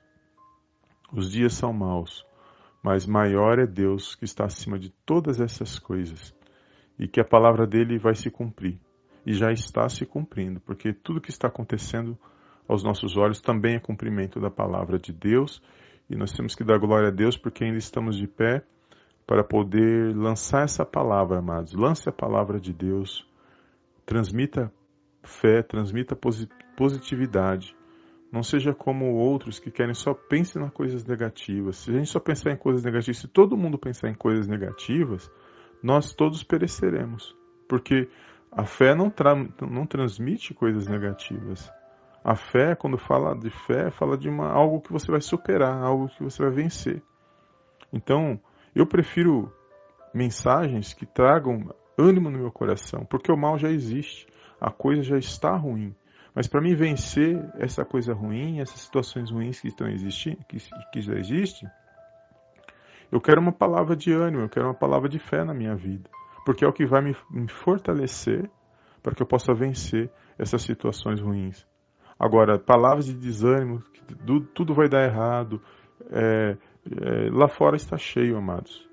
Os 1.12 1.32
dias 1.32 1.54
são 1.54 1.72
maus, 1.72 2.26
mas 2.84 3.06
maior 3.06 3.58
é 3.58 3.66
Deus 3.66 4.16
que 4.16 4.26
está 4.26 4.46
acima 4.46 4.78
de 4.78 4.90
todas 5.06 5.40
essas 5.40 5.80
coisas 5.80 6.36
e 7.00 7.08
que 7.08 7.22
a 7.22 7.26
palavra 7.26 7.66
dele 7.66 7.98
vai 7.98 8.16
se 8.16 8.30
cumprir. 8.30 8.80
E 9.26 9.34
já 9.34 9.52
está 9.52 9.88
se 9.88 10.06
cumprindo, 10.06 10.60
porque 10.60 10.94
tudo 10.94 11.22
que 11.22 11.30
está 11.30 11.48
acontecendo 11.48 12.18
aos 12.68 12.84
nossos 12.84 13.18
olhos 13.18 13.42
também 13.42 13.76
é 13.76 13.80
cumprimento 13.80 14.40
da 14.40 14.52
palavra 14.52 15.00
de 15.00 15.12
Deus, 15.12 15.62
e 16.10 16.16
nós 16.16 16.32
temos 16.32 16.56
que 16.56 16.64
dar 16.64 16.78
glória 16.78 17.10
a 17.10 17.12
Deus 17.12 17.38
porque 17.38 17.64
ainda 17.64 17.78
estamos 17.78 18.18
de 18.18 18.28
pé 18.28 18.64
para 19.26 19.44
poder 19.44 20.16
lançar 20.16 20.64
essa 20.64 20.84
palavra, 20.84 21.40
amados. 21.40 21.74
Lance 21.74 22.10
a 22.10 22.12
palavra 22.12 22.60
de 22.60 22.74
Deus, 22.74 23.28
transmita 24.06 24.72
fé, 25.24 25.62
transmita 25.62 26.18
positividade. 26.76 27.76
Não 28.32 28.44
seja 28.44 28.74
como 28.74 29.16
outros 29.16 29.60
que 29.60 29.72
querem 29.72 29.94
só 29.94 30.14
pensar 30.14 30.62
em 30.62 30.70
coisas 30.70 31.04
negativas. 31.04 31.78
Se 31.78 31.92
a 31.92 31.94
gente 31.96 32.10
só 32.10 32.20
pensar 32.20 32.52
em 32.52 32.58
coisas 32.58 32.84
negativas, 32.84 33.18
se 33.18 33.28
todo 33.28 33.58
mundo 33.58 33.78
pensar 33.78 34.10
em 34.10 34.14
coisas 34.14 34.48
negativas, 34.48 35.32
nós 35.82 36.14
todos 36.14 36.44
pereceremos. 36.44 37.36
Porque 37.68 38.08
a 38.52 38.66
fé 38.66 38.94
não, 38.94 39.10
tra 39.10 39.36
não 39.36 39.86
transmite 39.86 40.54
coisas 40.54 40.88
negativas. 40.88 41.72
A 42.24 42.36
fé, 42.36 42.76
quando 42.76 42.98
fala 42.98 43.34
de 43.36 43.50
fé, 43.50 43.90
fala 43.90 44.18
de 44.18 44.30
uma, 44.30 44.52
algo 44.52 44.82
que 44.82 44.92
você 44.92 45.10
vai 45.10 45.22
superar, 45.22 45.82
algo 45.82 46.10
que 46.10 46.24
você 46.24 46.44
vai 46.44 46.52
vencer. 46.52 47.02
Então, 47.92 48.40
eu 48.76 48.86
prefiro 48.86 49.52
mensagens 50.14 50.94
que 50.94 51.06
tragam 51.06 51.74
ânimo 51.98 52.30
no 52.30 52.38
meu 52.38 52.52
coração, 52.52 53.06
porque 53.06 53.32
o 53.32 53.38
mal 53.38 53.58
já 53.58 53.70
existe, 53.70 54.28
a 54.60 54.72
coisa 54.72 55.02
já 55.02 55.18
está 55.18 55.56
ruim. 55.56 55.96
Mas 56.34 56.48
para 56.48 56.62
mim 56.62 56.76
vencer 56.76 57.44
essa 57.56 57.84
coisa 57.84 58.14
ruim, 58.14 58.60
essas 58.60 58.82
situações 58.82 59.32
ruins 59.32 59.60
que 59.60 59.68
estão 59.68 59.88
existindo, 59.88 60.38
que, 60.48 60.58
que 60.92 61.02
já 61.02 61.14
existem, 61.16 61.70
eu 63.12 63.20
quero 63.20 63.42
uma 63.42 63.52
palavra 63.52 63.96
de 63.96 64.14
ânimo, 64.14 64.44
eu 64.44 64.50
quero 64.50 64.68
uma 64.68 64.74
palavra 64.74 65.10
de 65.10 65.18
fé 65.18 65.44
na 65.44 65.54
minha 65.54 65.76
vida, 65.76 66.10
porque 66.46 66.64
é 66.64 66.68
o 66.68 66.74
que 66.74 66.86
vai 66.86 67.02
me, 67.02 67.16
me 67.32 67.48
fortalecer 67.48 68.50
para 69.02 69.16
que 69.16 69.22
eu 69.22 69.28
possa 69.28 69.54
vencer 69.54 70.12
essas 70.38 70.62
situações 70.62 71.20
ruins. 71.20 71.66
Agora, 72.20 72.60
palavras 72.60 73.06
de 73.06 73.14
desânimo, 73.14 73.82
tudo, 74.26 74.42
tudo 74.48 74.74
vai 74.74 74.88
dar 74.88 75.04
errado, 75.04 75.62
é, 76.12 76.58
é, 76.86 77.30
lá 77.32 77.48
fora 77.48 77.76
está 77.76 77.98
cheio, 77.98 78.38
amados. 78.38 78.88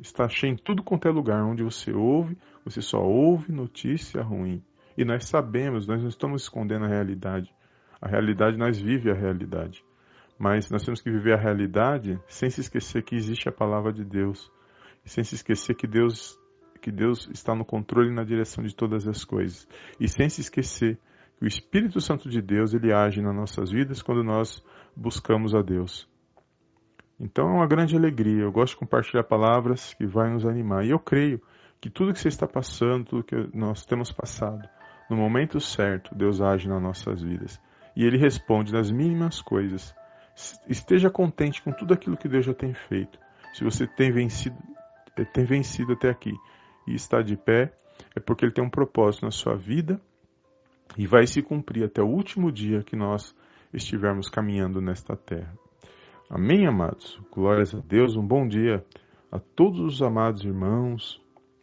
Está 0.00 0.28
cheio 0.28 0.54
em 0.54 0.56
tudo 0.56 0.82
quanto 0.82 1.06
é 1.06 1.10
lugar 1.10 1.42
onde 1.44 1.62
você 1.62 1.92
ouve, 1.92 2.36
você 2.64 2.80
só 2.80 3.02
ouve 3.02 3.52
notícia 3.52 4.22
ruim. 4.22 4.62
E 4.96 5.04
nós 5.04 5.24
sabemos, 5.24 5.86
nós 5.86 6.00
não 6.00 6.08
estamos 6.08 6.42
escondendo 6.42 6.84
a 6.84 6.88
realidade. 6.88 7.54
A 8.00 8.08
realidade, 8.08 8.56
nós 8.56 8.80
vivemos 8.80 9.18
a 9.18 9.20
realidade. 9.20 9.84
Mas 10.38 10.70
nós 10.70 10.82
temos 10.82 11.00
que 11.00 11.10
viver 11.10 11.34
a 11.34 11.40
realidade 11.40 12.18
sem 12.26 12.50
se 12.50 12.60
esquecer 12.60 13.02
que 13.02 13.14
existe 13.14 13.48
a 13.48 13.52
palavra 13.52 13.92
de 13.92 14.04
Deus. 14.04 14.50
E 15.04 15.10
sem 15.10 15.22
se 15.22 15.34
esquecer 15.34 15.74
que 15.74 15.86
Deus, 15.86 16.38
que 16.80 16.90
Deus 16.90 17.28
está 17.32 17.54
no 17.54 17.64
controle 17.64 18.10
e 18.10 18.14
na 18.14 18.24
direção 18.24 18.64
de 18.64 18.74
todas 18.74 19.06
as 19.06 19.24
coisas. 19.24 19.68
E 20.00 20.08
sem 20.08 20.28
se 20.28 20.40
esquecer 20.40 20.98
que 21.38 21.44
o 21.44 21.48
Espírito 21.48 22.00
Santo 22.00 22.28
de 22.28 22.42
Deus, 22.42 22.74
ele 22.74 22.92
age 22.92 23.22
nas 23.22 23.34
nossas 23.34 23.70
vidas 23.70 24.02
quando 24.02 24.22
nós 24.22 24.64
buscamos 24.96 25.54
a 25.54 25.62
Deus. 25.62 26.08
Então 27.18 27.48
é 27.48 27.52
uma 27.52 27.66
grande 27.66 27.96
alegria. 27.96 28.42
Eu 28.42 28.52
gosto 28.52 28.74
de 28.74 28.80
compartilhar 28.80 29.22
palavras 29.22 29.94
que 29.94 30.06
vão 30.06 30.32
nos 30.32 30.44
animar. 30.44 30.84
E 30.84 30.90
eu 30.90 30.98
creio 30.98 31.40
que 31.80 31.88
tudo 31.88 32.12
que 32.12 32.18
você 32.18 32.28
está 32.28 32.46
passando, 32.46 33.04
tudo 33.04 33.24
que 33.24 33.36
nós 33.56 33.84
temos 33.84 34.12
passado, 34.12 34.68
no 35.12 35.20
momento 35.20 35.60
certo, 35.60 36.14
Deus 36.14 36.40
age 36.40 36.68
nas 36.68 36.82
nossas 36.82 37.22
vidas. 37.22 37.60
E 37.94 38.04
Ele 38.04 38.16
responde 38.16 38.72
nas 38.72 38.90
mínimas 38.90 39.40
coisas. 39.40 39.94
Esteja 40.66 41.10
contente 41.10 41.62
com 41.62 41.70
tudo 41.72 41.92
aquilo 41.92 42.16
que 42.16 42.28
Deus 42.28 42.46
já 42.46 42.54
tem 42.54 42.72
feito. 42.72 43.18
Se 43.52 43.62
você 43.62 43.86
tem 43.86 44.10
vencido, 44.10 44.56
eh, 45.16 45.24
tem 45.24 45.44
vencido 45.44 45.92
até 45.92 46.08
aqui 46.08 46.32
e 46.86 46.94
está 46.94 47.20
de 47.20 47.36
pé, 47.36 47.72
é 48.16 48.20
porque 48.20 48.44
Ele 48.44 48.52
tem 48.52 48.64
um 48.64 48.70
propósito 48.70 49.24
na 49.24 49.30
sua 49.30 49.54
vida 49.54 50.00
e 50.96 51.06
vai 51.06 51.26
se 51.26 51.42
cumprir 51.42 51.84
até 51.84 52.02
o 52.02 52.08
último 52.08 52.50
dia 52.50 52.82
que 52.82 52.96
nós 52.96 53.34
estivermos 53.72 54.28
caminhando 54.28 54.80
nesta 54.80 55.16
terra. 55.16 55.54
Amém, 56.28 56.66
amados? 56.66 57.20
Glórias 57.30 57.74
a 57.74 57.80
Deus. 57.80 58.16
Um 58.16 58.26
bom 58.26 58.48
dia 58.48 58.84
a 59.30 59.38
todos 59.38 59.80
os 59.80 60.02
amados 60.02 60.42
irmãos 60.44 61.20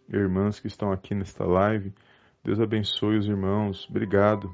e 0.07 0.15
irmãs 0.15 0.59
que 0.59 0.67
estão 0.67 0.91
aqui 0.91 1.15
nesta 1.15 1.43
live. 1.43 1.91
Deus 2.49 2.59
abençoe 2.59 3.15
os 3.15 3.27
irmãos. 3.27 3.87
Obrigado. 3.91 4.49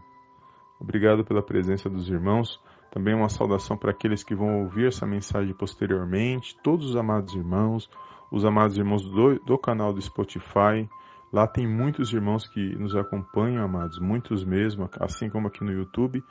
Obrigado 0.81 1.23
pela 1.23 1.41
presença 1.41 1.89
dos 1.89 2.09
irmãos. 2.09 2.61
Também 2.91 3.15
uma 3.15 3.29
saudação 3.29 3.77
para 3.77 3.91
aqueles 3.91 4.21
que 4.21 4.35
vão 4.35 4.63
ouvir 4.63 4.87
essa 4.87 5.07
mensagem 5.07 5.53
posteriormente. 5.53 6.57
Todos 6.61 6.89
os 6.89 6.97
amados 6.97 7.33
irmãos, 7.33 7.89
os 8.29 8.43
amados 8.43 8.77
irmãos 8.77 9.01
do, 9.05 9.39
do 9.45 9.57
canal 9.57 9.93
do 9.93 10.01
Spotify. 10.01 10.89
Lá 11.31 11.47
tem 11.47 11.65
muitos 11.65 12.11
irmãos 12.11 12.45
que 12.45 12.75
nos 12.75 12.97
acompanham, 12.97 13.63
amados, 13.63 13.97
muitos 13.97 14.43
mesmo, 14.43 14.89
assim 14.99 15.29
como 15.29 15.47
aqui 15.47 15.63
no 15.63 15.71
YouTube. 15.71 16.21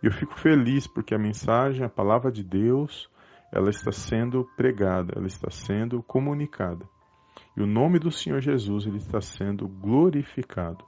E 0.00 0.06
eu 0.06 0.12
fico 0.12 0.38
feliz 0.38 0.86
porque 0.86 1.16
a 1.16 1.18
mensagem, 1.18 1.84
a 1.84 1.88
palavra 1.88 2.30
de 2.30 2.44
Deus, 2.44 3.10
ela 3.52 3.70
está 3.70 3.90
sendo 3.90 4.48
pregada, 4.56 5.14
ela 5.16 5.26
está 5.26 5.50
sendo 5.50 6.00
comunicada. 6.00 6.88
E 7.56 7.60
o 7.60 7.66
nome 7.66 7.98
do 7.98 8.12
Senhor 8.12 8.40
Jesus 8.40 8.86
ele 8.86 8.98
está 8.98 9.20
sendo 9.20 9.66
glorificado. 9.66 10.86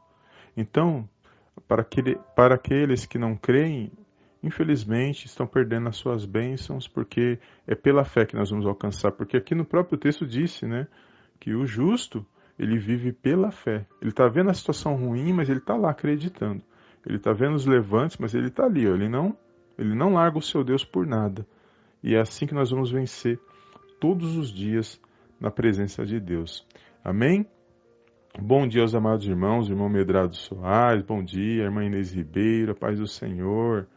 Então, 0.56 1.08
para, 1.66 1.82
aquele, 1.82 2.18
para 2.34 2.54
aqueles 2.54 3.06
que 3.06 3.18
não 3.18 3.36
creem, 3.36 3.92
infelizmente 4.42 5.26
estão 5.26 5.46
perdendo 5.46 5.88
as 5.88 5.96
suas 5.96 6.24
bênçãos, 6.24 6.88
porque 6.88 7.38
é 7.66 7.74
pela 7.74 8.04
fé 8.04 8.24
que 8.24 8.34
nós 8.34 8.50
vamos 8.50 8.66
alcançar. 8.66 9.12
Porque 9.12 9.36
aqui 9.36 9.54
no 9.54 9.64
próprio 9.64 9.98
texto 9.98 10.26
disse 10.26 10.66
né, 10.66 10.86
que 11.38 11.54
o 11.54 11.66
justo 11.66 12.24
ele 12.58 12.78
vive 12.78 13.12
pela 13.12 13.50
fé. 13.50 13.86
Ele 14.00 14.10
está 14.10 14.28
vendo 14.28 14.50
a 14.50 14.54
situação 14.54 14.94
ruim, 14.94 15.32
mas 15.32 15.48
ele 15.48 15.60
está 15.60 15.76
lá 15.76 15.90
acreditando. 15.90 16.62
Ele 17.06 17.16
está 17.16 17.32
vendo 17.32 17.54
os 17.54 17.64
levantes, 17.64 18.18
mas 18.18 18.34
ele 18.34 18.48
está 18.48 18.64
ali. 18.64 18.86
Ó, 18.86 18.94
ele 18.94 19.08
não, 19.08 19.34
ele 19.78 19.94
não 19.94 20.12
larga 20.12 20.38
o 20.38 20.42
seu 20.42 20.62
Deus 20.62 20.84
por 20.84 21.06
nada. 21.06 21.46
E 22.02 22.14
é 22.14 22.20
assim 22.20 22.46
que 22.46 22.54
nós 22.54 22.70
vamos 22.70 22.90
vencer 22.90 23.38
todos 23.98 24.36
os 24.36 24.52
dias 24.52 25.00
na 25.40 25.50
presença 25.50 26.04
de 26.04 26.20
Deus. 26.20 26.66
Amém? 27.02 27.46
Bom 28.38 28.66
dia 28.66 28.82
aos 28.82 28.94
amados 28.94 29.26
irmãos, 29.26 29.68
irmão 29.68 29.88
Medrado 29.88 30.36
Soares, 30.36 31.02
bom 31.02 31.22
dia, 31.22 31.64
irmã 31.64 31.84
Inês 31.84 32.14
Ribeiro, 32.14 32.76
paz 32.76 32.98
do 32.98 33.06
Senhor. 33.06 33.88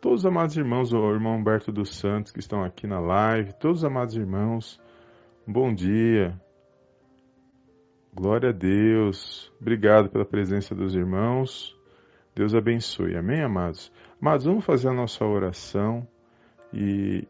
Todos 0.00 0.20
os 0.20 0.26
amados 0.26 0.56
irmãos, 0.56 0.94
o 0.94 1.12
irmão 1.12 1.36
Humberto 1.36 1.70
dos 1.70 1.94
Santos 1.94 2.32
que 2.32 2.40
estão 2.40 2.64
aqui 2.64 2.86
na 2.86 2.98
live, 2.98 3.52
todos 3.52 3.80
os 3.80 3.84
amados 3.84 4.16
irmãos, 4.16 4.80
bom 5.46 5.74
dia. 5.74 6.40
Glória 8.14 8.48
a 8.48 8.52
Deus. 8.52 9.52
Obrigado 9.60 10.08
pela 10.08 10.24
presença 10.24 10.74
dos 10.74 10.94
irmãos. 10.94 11.78
Deus 12.34 12.54
abençoe. 12.54 13.14
Amém, 13.14 13.42
amados? 13.42 13.92
Amados, 14.20 14.46
vamos 14.46 14.64
fazer 14.64 14.88
a 14.88 14.94
nossa 14.94 15.22
oração 15.22 16.08
e 16.72 17.28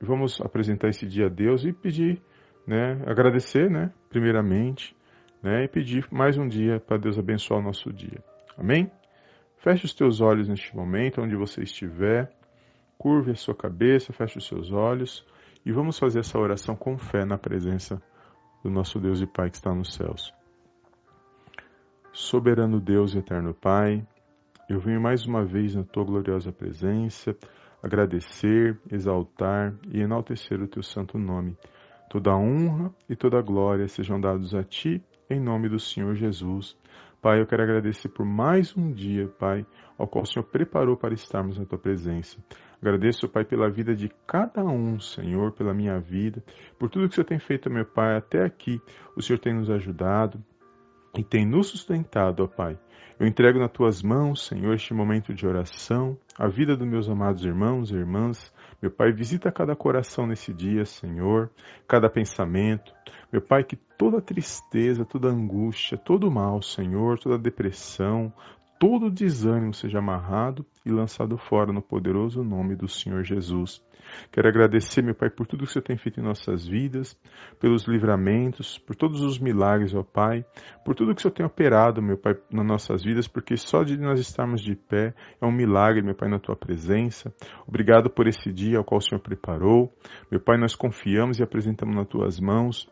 vamos 0.00 0.40
apresentar 0.40 0.88
esse 0.88 1.04
dia 1.04 1.26
a 1.26 1.28
Deus 1.28 1.64
e 1.64 1.72
pedir, 1.72 2.22
né, 2.64 3.02
agradecer, 3.06 3.68
né, 3.68 3.92
primeiramente, 4.08 4.96
né, 5.42 5.64
e 5.64 5.68
pedir 5.68 6.06
mais 6.10 6.36
um 6.36 6.46
dia 6.46 6.80
para 6.80 6.98
Deus 6.98 7.18
abençoar 7.18 7.60
o 7.60 7.62
nosso 7.62 7.92
dia. 7.92 8.22
Amém? 8.56 8.90
Feche 9.58 9.84
os 9.84 9.94
teus 9.94 10.20
olhos 10.20 10.48
neste 10.48 10.74
momento, 10.74 11.20
onde 11.20 11.36
você 11.36 11.62
estiver, 11.62 12.32
curve 12.96 13.30
a 13.30 13.34
sua 13.34 13.54
cabeça, 13.54 14.12
feche 14.12 14.38
os 14.38 14.46
seus 14.46 14.72
olhos 14.72 15.26
e 15.64 15.72
vamos 15.72 15.98
fazer 15.98 16.20
essa 16.20 16.38
oração 16.38 16.74
com 16.74 16.96
fé 16.96 17.24
na 17.24 17.36
presença 17.38 18.02
do 18.62 18.70
nosso 18.70 18.98
Deus 18.98 19.20
e 19.20 19.26
Pai 19.26 19.50
que 19.50 19.56
está 19.56 19.74
nos 19.74 19.94
céus. 19.94 20.32
Soberano 22.12 22.80
Deus 22.80 23.14
e 23.14 23.18
eterno 23.18 23.54
Pai, 23.54 24.06
eu 24.68 24.80
venho 24.80 25.00
mais 25.00 25.26
uma 25.26 25.44
vez 25.44 25.74
na 25.74 25.84
tua 25.84 26.04
gloriosa 26.04 26.52
presença 26.52 27.36
agradecer, 27.82 28.78
exaltar 28.90 29.74
e 29.88 30.00
enaltecer 30.00 30.60
o 30.60 30.68
teu 30.68 30.82
santo 30.82 31.18
nome. 31.18 31.56
Toda 32.08 32.36
honra 32.36 32.92
e 33.08 33.16
toda 33.16 33.40
glória 33.40 33.88
sejam 33.88 34.20
dados 34.20 34.54
a 34.54 34.62
ti, 34.62 35.02
em 35.30 35.38
nome 35.38 35.68
do 35.68 35.78
Senhor 35.78 36.14
Jesus. 36.16 36.76
Pai, 37.22 37.40
eu 37.40 37.46
quero 37.46 37.62
agradecer 37.62 38.08
por 38.08 38.26
mais 38.26 38.76
um 38.76 38.92
dia, 38.92 39.28
Pai, 39.38 39.64
ao 39.96 40.08
qual 40.08 40.24
o 40.24 40.26
Senhor 40.26 40.44
preparou 40.44 40.96
para 40.96 41.14
estarmos 41.14 41.56
na 41.56 41.64
tua 41.64 41.78
presença. 41.78 42.36
Agradeço, 42.82 43.28
Pai, 43.28 43.44
pela 43.44 43.70
vida 43.70 43.94
de 43.94 44.10
cada 44.26 44.64
um, 44.64 44.98
Senhor, 44.98 45.52
pela 45.52 45.72
minha 45.72 46.00
vida, 46.00 46.42
por 46.78 46.90
tudo 46.90 47.06
que 47.06 47.12
o 47.12 47.14
Senhor 47.14 47.26
tem 47.26 47.38
feito, 47.38 47.70
meu 47.70 47.84
Pai, 47.84 48.16
até 48.16 48.44
aqui. 48.44 48.80
O 49.16 49.22
Senhor 49.22 49.38
tem 49.38 49.54
nos 49.54 49.70
ajudado 49.70 50.42
e 51.16 51.22
tem 51.22 51.46
nos 51.46 51.68
sustentado, 51.68 52.42
ó 52.42 52.46
Pai. 52.48 52.76
Eu 53.18 53.26
entrego 53.26 53.58
nas 53.58 53.70
tuas 53.70 54.02
mãos, 54.02 54.46
Senhor, 54.46 54.74
este 54.74 54.94
momento 54.94 55.34
de 55.34 55.46
oração, 55.46 56.18
a 56.38 56.48
vida 56.48 56.74
dos 56.74 56.88
meus 56.88 57.08
amados 57.08 57.44
irmãos 57.44 57.90
e 57.90 57.94
irmãs. 57.94 58.52
Meu 58.80 58.90
Pai, 58.90 59.12
visita 59.12 59.52
cada 59.52 59.76
coração 59.76 60.26
nesse 60.26 60.54
dia, 60.54 60.86
Senhor, 60.86 61.50
cada 61.86 62.08
pensamento. 62.08 62.94
Meu 63.30 63.42
Pai, 63.42 63.62
que 63.62 63.76
toda 63.76 64.22
tristeza, 64.22 65.04
toda 65.04 65.28
angústia, 65.28 65.98
todo 65.98 66.30
mal, 66.30 66.62
Senhor, 66.62 67.18
toda 67.18 67.36
depressão, 67.36 68.32
todo 68.78 69.10
desânimo 69.10 69.74
seja 69.74 69.98
amarrado 69.98 70.64
e 70.84 70.90
lançado 70.90 71.36
fora 71.36 71.72
no 71.72 71.82
poderoso 71.82 72.42
nome 72.42 72.74
do 72.74 72.88
Senhor 72.88 73.22
Jesus. 73.22 73.82
Quero 74.32 74.48
agradecer, 74.48 75.02
meu 75.02 75.14
Pai, 75.14 75.30
por 75.30 75.46
tudo 75.46 75.64
que 75.64 75.70
o 75.70 75.72
Senhor 75.72 75.84
tem 75.84 75.96
feito 75.96 76.20
em 76.20 76.22
nossas 76.22 76.66
vidas, 76.66 77.16
pelos 77.60 77.86
livramentos, 77.86 78.78
por 78.78 78.96
todos 78.96 79.20
os 79.20 79.38
milagres, 79.38 79.94
ó 79.94 80.02
Pai, 80.02 80.44
por 80.84 80.94
tudo 80.94 81.14
que 81.14 81.20
o 81.20 81.22
Senhor 81.22 81.34
tem 81.34 81.46
operado, 81.46 82.02
meu 82.02 82.16
Pai, 82.16 82.36
nas 82.50 82.66
nossas 82.66 83.04
vidas, 83.04 83.28
porque 83.28 83.56
só 83.56 83.82
de 83.82 83.96
nós 83.96 84.18
estarmos 84.18 84.62
de 84.62 84.74
pé 84.74 85.14
é 85.40 85.46
um 85.46 85.52
milagre, 85.52 86.02
meu 86.02 86.14
Pai, 86.14 86.28
na 86.28 86.38
Tua 86.38 86.56
presença. 86.56 87.32
Obrigado 87.66 88.10
por 88.10 88.26
esse 88.26 88.52
dia 88.52 88.78
ao 88.78 88.84
qual 88.84 88.98
o 88.98 89.02
Senhor 89.02 89.20
preparou. 89.20 89.92
Meu 90.30 90.40
Pai, 90.40 90.58
nós 90.58 90.74
confiamos 90.74 91.38
e 91.38 91.42
apresentamos 91.42 91.94
nas 91.94 92.08
Tuas 92.08 92.40
mãos 92.40 92.88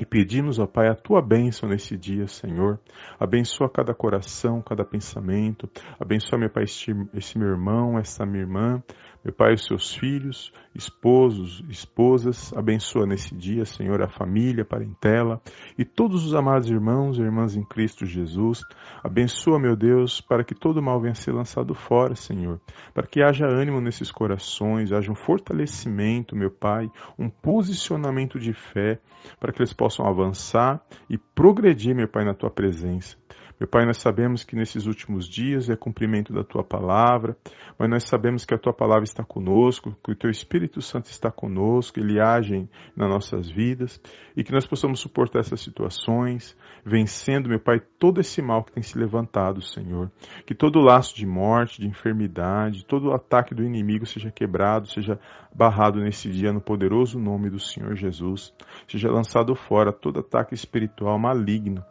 e 0.00 0.06
pedimos, 0.06 0.58
ó 0.58 0.66
Pai, 0.66 0.88
a 0.88 0.94
tua 0.94 1.20
bênção 1.20 1.68
nesse 1.68 1.96
dia, 1.96 2.26
Senhor. 2.28 2.78
Abençoa 3.18 3.68
cada 3.68 3.92
coração, 3.92 4.62
cada 4.62 4.84
pensamento. 4.84 5.68
Abençoa, 5.98 6.38
meu 6.38 6.50
Pai, 6.50 6.64
este, 6.64 6.92
este 7.14 7.38
meu 7.38 7.48
irmão, 7.48 7.98
esta 7.98 8.24
minha 8.24 8.42
irmã. 8.42 8.82
Meu 9.24 9.34
Pai, 9.34 9.54
os 9.54 9.64
seus 9.64 9.94
filhos, 9.94 10.52
esposos, 10.74 11.64
esposas, 11.68 12.52
abençoa 12.56 13.04
nesse 13.04 13.34
dia, 13.34 13.64
Senhor, 13.64 14.00
a 14.00 14.08
família, 14.08 14.62
a 14.62 14.66
parentela 14.66 15.40
e 15.76 15.84
todos 15.84 16.24
os 16.24 16.34
amados 16.34 16.70
irmãos 16.70 17.18
e 17.18 17.22
irmãs 17.22 17.56
em 17.56 17.64
Cristo 17.64 18.06
Jesus. 18.06 18.62
Abençoa, 19.02 19.58
meu 19.58 19.74
Deus, 19.74 20.20
para 20.20 20.44
que 20.44 20.54
todo 20.54 20.80
mal 20.80 21.00
venha 21.00 21.14
ser 21.14 21.32
lançado 21.32 21.74
fora, 21.74 22.14
Senhor, 22.14 22.60
para 22.94 23.06
que 23.06 23.20
haja 23.20 23.46
ânimo 23.46 23.80
nesses 23.80 24.12
corações, 24.12 24.92
haja 24.92 25.10
um 25.10 25.16
fortalecimento, 25.16 26.36
meu 26.36 26.50
Pai, 26.50 26.88
um 27.18 27.28
posicionamento 27.28 28.38
de 28.38 28.52
fé, 28.52 29.00
para 29.40 29.52
que 29.52 29.60
eles 29.60 29.72
possam 29.72 30.06
avançar 30.06 30.80
e 31.10 31.18
progredir, 31.18 31.94
meu 31.94 32.08
Pai, 32.08 32.24
na 32.24 32.34
tua 32.34 32.50
presença. 32.50 33.16
Meu 33.58 33.66
Pai, 33.66 33.84
nós 33.84 33.96
sabemos 33.96 34.44
que 34.44 34.54
nesses 34.54 34.86
últimos 34.86 35.28
dias 35.28 35.68
é 35.68 35.74
cumprimento 35.74 36.32
da 36.32 36.44
tua 36.44 36.62
palavra, 36.62 37.36
mas 37.76 37.90
nós 37.90 38.04
sabemos 38.04 38.44
que 38.44 38.54
a 38.54 38.58
tua 38.58 38.72
palavra 38.72 39.02
está 39.02 39.24
conosco, 39.24 39.96
que 40.04 40.12
o 40.12 40.14
teu 40.14 40.30
Espírito 40.30 40.80
Santo 40.80 41.06
está 41.06 41.28
conosco, 41.28 41.98
ele 41.98 42.20
age 42.20 42.68
nas 42.96 43.08
nossas 43.08 43.50
vidas 43.50 44.00
e 44.36 44.44
que 44.44 44.52
nós 44.52 44.64
possamos 44.64 45.00
suportar 45.00 45.40
essas 45.40 45.60
situações, 45.60 46.56
vencendo, 46.84 47.48
meu 47.48 47.58
Pai, 47.58 47.80
todo 47.98 48.20
esse 48.20 48.40
mal 48.40 48.62
que 48.62 48.70
tem 48.70 48.82
se 48.82 48.96
levantado, 48.96 49.60
Senhor. 49.60 50.08
Que 50.46 50.54
todo 50.54 50.78
laço 50.78 51.16
de 51.16 51.26
morte, 51.26 51.80
de 51.80 51.88
enfermidade, 51.88 52.86
todo 52.86 53.12
ataque 53.12 53.56
do 53.56 53.64
inimigo 53.64 54.06
seja 54.06 54.30
quebrado, 54.30 54.86
seja 54.86 55.18
barrado 55.52 55.98
nesse 55.98 56.30
dia 56.30 56.52
no 56.52 56.60
poderoso 56.60 57.18
nome 57.18 57.50
do 57.50 57.58
Senhor 57.58 57.96
Jesus. 57.96 58.54
Seja 58.86 59.10
lançado 59.10 59.56
fora 59.56 59.92
todo 59.92 60.20
ataque 60.20 60.54
espiritual 60.54 61.18
maligno 61.18 61.84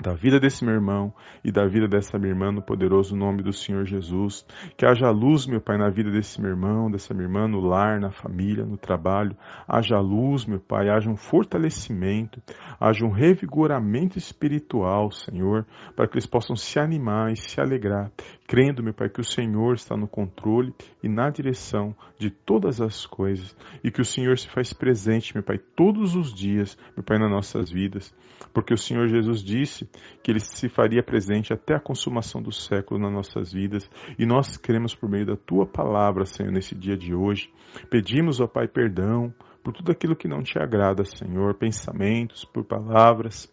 da 0.00 0.14
vida 0.14 0.38
desse 0.38 0.64
meu 0.64 0.74
irmão 0.74 1.12
e 1.42 1.50
da 1.50 1.66
vida 1.66 1.88
dessa 1.88 2.18
minha 2.18 2.30
irmã 2.30 2.52
no 2.52 2.62
poderoso 2.62 3.16
nome 3.16 3.42
do 3.42 3.52
Senhor 3.52 3.84
Jesus. 3.84 4.46
Que 4.76 4.86
haja 4.86 5.10
luz, 5.10 5.46
meu 5.46 5.60
Pai, 5.60 5.76
na 5.76 5.90
vida 5.90 6.10
desse 6.10 6.40
meu 6.40 6.50
irmão, 6.50 6.90
dessa 6.90 7.12
minha 7.12 7.26
irmã, 7.26 7.48
no 7.48 7.60
lar, 7.60 7.98
na 8.00 8.10
família, 8.10 8.64
no 8.64 8.76
trabalho. 8.76 9.36
Haja 9.66 9.98
luz, 9.98 10.46
meu 10.46 10.60
Pai, 10.60 10.88
haja 10.88 11.10
um 11.10 11.16
fortalecimento, 11.16 12.40
haja 12.78 13.04
um 13.04 13.10
revigoramento 13.10 14.16
espiritual, 14.16 15.10
Senhor, 15.10 15.66
para 15.96 16.06
que 16.06 16.14
eles 16.14 16.26
possam 16.26 16.54
se 16.54 16.78
animar 16.78 17.32
e 17.32 17.36
se 17.36 17.60
alegrar, 17.60 18.12
crendo, 18.46 18.82
meu 18.82 18.94
Pai, 18.94 19.08
que 19.08 19.20
o 19.20 19.24
Senhor 19.24 19.74
está 19.74 19.96
no 19.96 20.06
controle 20.06 20.72
e 21.02 21.08
na 21.08 21.28
direção 21.28 21.94
de 22.18 22.30
todas 22.30 22.80
as 22.80 23.04
coisas 23.04 23.56
e 23.82 23.90
que 23.90 24.00
o 24.00 24.04
Senhor 24.04 24.38
se 24.38 24.48
faz 24.48 24.72
presente, 24.72 25.34
meu 25.34 25.42
Pai, 25.42 25.58
todos 25.58 26.14
os 26.14 26.32
dias, 26.32 26.78
meu 26.96 27.02
Pai, 27.02 27.18
nas 27.18 27.30
nossas 27.30 27.70
vidas, 27.70 28.14
porque 28.52 28.72
o 28.72 28.78
Senhor 28.78 29.08
Jesus 29.08 29.42
disse 29.42 29.87
que 30.22 30.30
ele 30.30 30.40
se 30.40 30.68
faria 30.68 31.02
presente 31.02 31.52
até 31.52 31.74
a 31.74 31.80
consumação 31.80 32.42
do 32.42 32.52
século 32.52 33.00
nas 33.00 33.12
nossas 33.12 33.52
vidas. 33.52 33.88
E 34.18 34.26
nós 34.26 34.56
queremos, 34.56 34.94
por 34.94 35.08
meio 35.08 35.26
da 35.26 35.36
tua 35.36 35.66
palavra, 35.66 36.24
Senhor, 36.24 36.52
nesse 36.52 36.74
dia 36.74 36.96
de 36.96 37.14
hoje, 37.14 37.50
pedimos, 37.90 38.40
ó 38.40 38.46
Pai, 38.46 38.68
perdão 38.68 39.32
por 39.62 39.72
tudo 39.72 39.92
aquilo 39.92 40.16
que 40.16 40.28
não 40.28 40.42
te 40.42 40.58
agrada, 40.58 41.04
Senhor, 41.04 41.54
pensamentos, 41.54 42.44
por 42.44 42.64
palavras, 42.64 43.52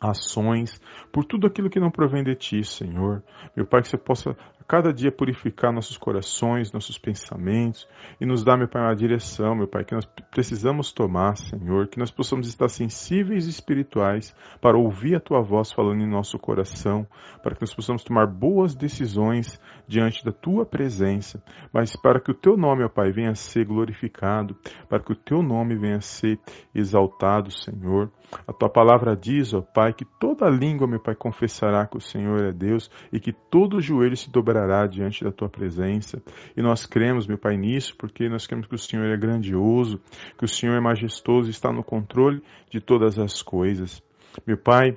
ações, 0.00 0.80
por 1.12 1.24
tudo 1.24 1.46
aquilo 1.46 1.70
que 1.70 1.80
não 1.80 1.90
provém 1.90 2.22
de 2.24 2.34
ti, 2.34 2.64
Senhor. 2.64 3.22
Meu 3.56 3.66
Pai, 3.66 3.82
que 3.82 3.88
você 3.88 3.96
possa 3.96 4.36
cada 4.66 4.92
dia 4.92 5.12
purificar 5.12 5.72
nossos 5.72 5.96
corações, 5.96 6.72
nossos 6.72 6.98
pensamentos 6.98 7.88
e 8.20 8.26
nos 8.26 8.42
dar, 8.42 8.56
meu 8.56 8.68
Pai, 8.68 8.82
uma 8.82 8.96
direção, 8.96 9.54
meu 9.54 9.68
Pai, 9.68 9.84
que 9.84 9.94
nós 9.94 10.04
precisamos 10.30 10.92
tomar, 10.92 11.36
Senhor, 11.36 11.86
que 11.86 11.98
nós 11.98 12.10
possamos 12.10 12.48
estar 12.48 12.68
sensíveis 12.68 13.46
e 13.46 13.50
espirituais 13.50 14.34
para 14.60 14.76
ouvir 14.76 15.16
a 15.16 15.20
Tua 15.20 15.40
voz 15.40 15.70
falando 15.70 16.02
em 16.02 16.10
nosso 16.10 16.38
coração, 16.38 17.06
para 17.42 17.54
que 17.54 17.62
nós 17.62 17.74
possamos 17.74 18.02
tomar 18.02 18.26
boas 18.26 18.74
decisões 18.74 19.60
diante 19.86 20.24
da 20.24 20.32
Tua 20.32 20.66
presença, 20.66 21.42
mas 21.72 21.94
para 21.94 22.20
que 22.20 22.32
o 22.32 22.34
Teu 22.34 22.56
nome, 22.56 22.80
meu 22.80 22.90
Pai, 22.90 23.12
venha 23.12 23.30
a 23.30 23.34
ser 23.34 23.64
glorificado, 23.64 24.56
para 24.88 25.00
que 25.00 25.12
o 25.12 25.16
Teu 25.16 25.42
nome 25.42 25.76
venha 25.76 25.98
a 25.98 26.00
ser 26.00 26.40
exaltado, 26.74 27.52
Senhor. 27.52 28.10
A 28.46 28.52
Tua 28.52 28.68
palavra 28.68 29.16
diz, 29.16 29.54
ó 29.54 29.60
Pai, 29.60 29.92
que 29.92 30.04
toda 30.04 30.48
língua, 30.48 30.88
meu 30.88 31.00
Pai, 31.00 31.14
confessará 31.14 31.86
que 31.86 31.96
o 31.96 32.00
Senhor 32.00 32.44
é 32.44 32.52
Deus 32.52 32.90
e 33.12 33.20
que 33.20 33.32
todo 33.32 33.80
joelho 33.80 34.16
se 34.16 34.30
dobrará 34.30 34.55
diante 34.88 35.24
da 35.24 35.32
tua 35.32 35.48
presença. 35.48 36.22
E 36.56 36.62
nós 36.62 36.86
cremos, 36.86 37.26
meu 37.26 37.38
Pai, 37.38 37.56
nisso, 37.56 37.94
porque 37.96 38.28
nós 38.28 38.46
cremos 38.46 38.66
que 38.66 38.74
o 38.74 38.78
Senhor 38.78 39.06
é 39.06 39.16
grandioso, 39.16 40.00
que 40.38 40.44
o 40.44 40.48
Senhor 40.48 40.76
é 40.76 40.80
majestoso 40.80 41.48
e 41.48 41.50
está 41.50 41.72
no 41.72 41.82
controle 41.82 42.42
de 42.70 42.80
todas 42.80 43.18
as 43.18 43.42
coisas. 43.42 44.02
Meu 44.46 44.56
Pai, 44.56 44.96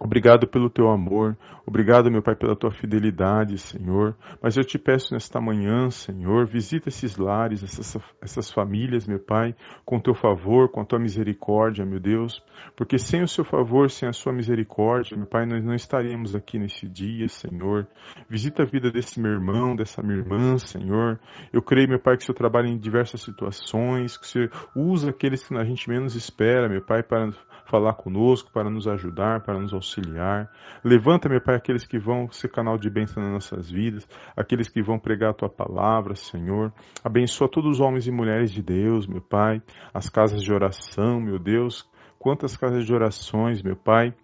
Obrigado 0.00 0.46
pelo 0.46 0.70
teu 0.70 0.88
amor, 0.88 1.36
obrigado, 1.66 2.10
meu 2.10 2.22
Pai, 2.22 2.36
pela 2.36 2.54
tua 2.54 2.70
fidelidade, 2.70 3.58
Senhor. 3.58 4.14
Mas 4.40 4.56
eu 4.56 4.64
te 4.64 4.78
peço 4.78 5.12
nesta 5.12 5.40
manhã, 5.40 5.90
Senhor, 5.90 6.46
visita 6.46 6.88
esses 6.88 7.16
lares, 7.16 7.64
essas, 7.64 7.98
essas 8.22 8.50
famílias, 8.50 9.06
meu 9.08 9.18
Pai, 9.18 9.56
com 9.84 9.98
teu 9.98 10.14
favor, 10.14 10.68
com 10.70 10.80
a 10.80 10.84
tua 10.84 11.00
misericórdia, 11.00 11.84
meu 11.84 11.98
Deus. 11.98 12.40
Porque 12.76 12.96
sem 12.96 13.22
o 13.22 13.28
seu 13.28 13.44
favor, 13.44 13.90
sem 13.90 14.08
a 14.08 14.12
sua 14.12 14.32
misericórdia, 14.32 15.16
meu 15.16 15.26
Pai, 15.26 15.46
nós 15.46 15.64
não 15.64 15.74
estaríamos 15.74 16.34
aqui 16.36 16.60
nesse 16.60 16.88
dia, 16.88 17.28
Senhor. 17.28 17.86
Visita 18.30 18.62
a 18.62 18.66
vida 18.66 18.92
desse 18.92 19.20
meu 19.20 19.32
irmão, 19.32 19.74
dessa 19.74 20.00
minha 20.00 20.18
irmã, 20.18 20.58
Senhor. 20.58 21.18
Eu 21.52 21.60
creio, 21.60 21.88
meu 21.88 21.98
Pai, 21.98 22.16
que 22.16 22.22
o 22.22 22.26
Senhor 22.26 22.36
trabalha 22.36 22.68
em 22.68 22.78
diversas 22.78 23.20
situações, 23.20 24.16
que 24.16 24.24
o 24.24 24.28
Senhor 24.28 24.50
usa 24.76 25.10
aqueles 25.10 25.46
que 25.46 25.56
a 25.56 25.64
gente 25.64 25.88
menos 25.88 26.14
espera, 26.14 26.68
meu 26.68 26.82
Pai, 26.82 27.02
para 27.02 27.32
falar 27.68 27.94
conosco, 27.94 28.50
para 28.50 28.70
nos 28.70 28.88
ajudar, 28.88 29.42
para 29.42 29.58
nos 29.58 29.72
auxiliar. 29.72 30.50
Levanta, 30.82 31.28
meu 31.28 31.40
Pai, 31.40 31.54
aqueles 31.54 31.86
que 31.86 31.98
vão 31.98 32.30
ser 32.30 32.48
canal 32.48 32.78
de 32.78 32.88
bênção 32.88 33.22
nas 33.22 33.32
nossas 33.32 33.70
vidas, 33.70 34.08
aqueles 34.36 34.68
que 34.68 34.82
vão 34.82 34.98
pregar 34.98 35.30
a 35.30 35.34
tua 35.34 35.50
palavra, 35.50 36.14
Senhor. 36.14 36.72
Abençoa 37.04 37.48
todos 37.48 37.72
os 37.72 37.80
homens 37.80 38.06
e 38.06 38.10
mulheres 38.10 38.50
de 38.50 38.62
Deus, 38.62 39.06
meu 39.06 39.20
Pai, 39.20 39.62
as 39.92 40.08
casas 40.08 40.42
de 40.42 40.52
oração, 40.52 41.20
meu 41.20 41.38
Deus. 41.38 41.88
Quantas 42.18 42.56
casas 42.56 42.84
de 42.84 42.92
orações, 42.92 43.62
meu 43.62 43.76
Pai 43.76 44.14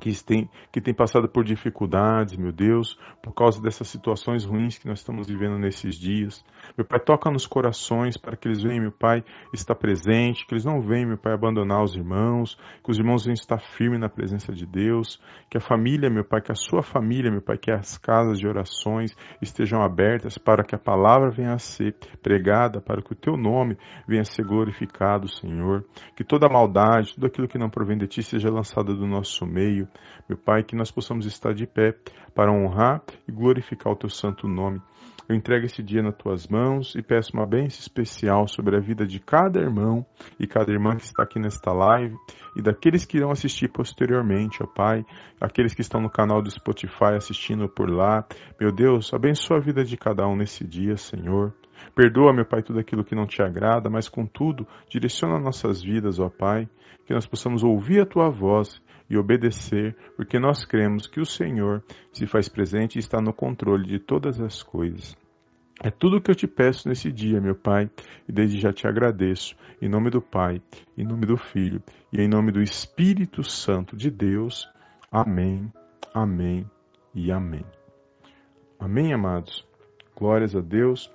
que 0.00 0.24
tem, 0.24 0.50
que 0.72 0.80
tem 0.80 0.94
passado 0.94 1.28
por 1.28 1.44
dificuldades, 1.44 2.36
meu 2.36 2.52
Deus, 2.52 2.98
por 3.22 3.32
causa 3.32 3.60
dessas 3.60 3.88
situações 3.88 4.44
ruins 4.44 4.78
que 4.78 4.88
nós 4.88 4.98
estamos 4.98 5.28
vivendo 5.28 5.58
nesses 5.58 5.96
dias. 5.96 6.44
Meu 6.76 6.84
Pai, 6.84 6.98
toca 6.98 7.30
nos 7.30 7.46
corações 7.46 8.16
para 8.16 8.36
que 8.36 8.48
eles 8.48 8.62
venham, 8.62 8.82
meu 8.82 8.92
Pai, 8.92 9.24
estar 9.52 9.74
presente, 9.74 10.46
que 10.46 10.54
eles 10.54 10.64
não 10.64 10.80
venham, 10.80 11.08
meu 11.08 11.18
Pai, 11.18 11.32
abandonar 11.32 11.82
os 11.82 11.94
irmãos, 11.94 12.58
que 12.82 12.90
os 12.90 12.98
irmãos 12.98 13.24
venham 13.24 13.34
estar 13.34 13.60
firmes 13.60 14.00
na 14.00 14.08
presença 14.08 14.52
de 14.52 14.66
Deus, 14.66 15.20
que 15.48 15.58
a 15.58 15.60
família, 15.60 16.10
meu 16.10 16.24
Pai, 16.24 16.40
que 16.40 16.52
a 16.52 16.56
sua 16.56 16.82
família, 16.82 17.30
meu 17.30 17.42
Pai, 17.42 17.58
que 17.58 17.70
as 17.70 17.98
casas 17.98 18.38
de 18.38 18.46
orações 18.46 19.14
estejam 19.40 19.82
abertas 19.82 20.38
para 20.38 20.64
que 20.64 20.74
a 20.74 20.78
palavra 20.78 21.30
venha 21.30 21.52
a 21.52 21.58
ser 21.58 21.94
pregada, 22.22 22.80
para 22.80 23.02
que 23.02 23.12
o 23.12 23.16
teu 23.16 23.36
nome 23.36 23.76
venha 24.06 24.22
a 24.22 24.24
ser 24.24 24.44
glorificado, 24.44 25.28
Senhor. 25.28 25.84
Que 26.16 26.24
toda 26.24 26.48
maldade, 26.48 27.14
tudo 27.14 27.26
aquilo 27.26 27.48
que 27.48 27.58
não 27.58 27.70
provém 27.70 27.98
de 27.98 28.06
ti 28.06 28.22
seja 28.22 28.50
lançado 28.50 28.96
do 28.96 29.06
nosso 29.06 29.46
meio 29.46 29.81
meu 30.28 30.38
Pai, 30.38 30.62
que 30.62 30.76
nós 30.76 30.90
possamos 30.90 31.26
estar 31.26 31.54
de 31.54 31.66
pé 31.66 31.94
para 32.34 32.52
honrar 32.52 33.02
e 33.28 33.32
glorificar 33.32 33.92
o 33.92 33.96
teu 33.96 34.08
santo 34.08 34.48
nome. 34.48 34.80
Eu 35.28 35.36
entrego 35.36 35.64
esse 35.64 35.82
dia 35.82 36.02
nas 36.02 36.16
tuas 36.16 36.46
mãos 36.48 36.94
e 36.94 37.02
peço 37.02 37.32
uma 37.34 37.46
bênção 37.46 37.80
especial 37.80 38.46
sobre 38.48 38.76
a 38.76 38.80
vida 38.80 39.06
de 39.06 39.20
cada 39.20 39.60
irmão 39.60 40.04
e 40.38 40.46
cada 40.46 40.72
irmã 40.72 40.96
que 40.96 41.04
está 41.04 41.22
aqui 41.22 41.38
nesta 41.38 41.72
live 41.72 42.14
e 42.56 42.60
daqueles 42.62 43.06
que 43.06 43.16
irão 43.16 43.30
assistir 43.30 43.68
posteriormente, 43.68 44.62
ó 44.62 44.66
Pai, 44.66 45.04
aqueles 45.40 45.74
que 45.74 45.80
estão 45.80 46.00
no 46.00 46.10
canal 46.10 46.42
do 46.42 46.50
Spotify 46.50 47.14
assistindo 47.16 47.68
por 47.68 47.88
lá. 47.88 48.26
Meu 48.60 48.72
Deus, 48.72 49.14
abençoa 49.14 49.58
a 49.58 49.60
vida 49.60 49.84
de 49.84 49.96
cada 49.96 50.26
um 50.26 50.36
nesse 50.36 50.66
dia, 50.66 50.96
Senhor. 50.96 51.54
Perdoa, 51.94 52.32
meu 52.32 52.44
Pai, 52.44 52.62
tudo 52.62 52.78
aquilo 52.78 53.04
que 53.04 53.14
não 53.14 53.26
te 53.26 53.42
agrada, 53.42 53.88
mas 53.88 54.08
contudo, 54.08 54.66
direciona 54.88 55.38
nossas 55.38 55.82
vidas, 55.82 56.18
ó 56.18 56.28
Pai, 56.28 56.68
que 57.06 57.14
nós 57.14 57.26
possamos 57.26 57.62
ouvir 57.62 58.00
a 58.00 58.06
tua 58.06 58.28
voz 58.28 58.81
e 59.08 59.16
obedecer, 59.16 59.96
porque 60.16 60.38
nós 60.38 60.64
cremos 60.64 61.06
que 61.06 61.20
o 61.20 61.26
Senhor 61.26 61.82
se 62.12 62.26
faz 62.26 62.48
presente 62.48 62.96
e 62.96 62.98
está 62.98 63.20
no 63.20 63.32
controle 63.32 63.86
de 63.86 63.98
todas 63.98 64.40
as 64.40 64.62
coisas. 64.62 65.16
É 65.82 65.90
tudo 65.90 66.18
o 66.18 66.20
que 66.20 66.30
eu 66.30 66.34
te 66.34 66.46
peço 66.46 66.88
nesse 66.88 67.10
dia, 67.10 67.40
meu 67.40 67.56
Pai, 67.56 67.90
e 68.28 68.32
desde 68.32 68.60
já 68.60 68.72
te 68.72 68.86
agradeço, 68.86 69.56
em 69.80 69.88
nome 69.88 70.10
do 70.10 70.22
Pai, 70.22 70.62
em 70.96 71.04
nome 71.04 71.26
do 71.26 71.36
Filho 71.36 71.82
e 72.12 72.20
em 72.20 72.28
nome 72.28 72.52
do 72.52 72.62
Espírito 72.62 73.42
Santo 73.42 73.96
de 73.96 74.10
Deus. 74.10 74.68
Amém, 75.10 75.72
amém 76.14 76.64
e 77.14 77.32
amém. 77.32 77.64
Amém, 78.78 79.12
amados? 79.12 79.66
Glórias 80.16 80.54
a 80.54 80.60
Deus. 80.60 81.10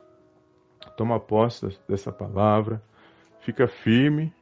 Toma 0.97 1.19
posse 1.19 1.79
dessa 1.87 2.11
palavra, 2.11 2.81
fica 3.41 3.67
firme, 3.67 4.33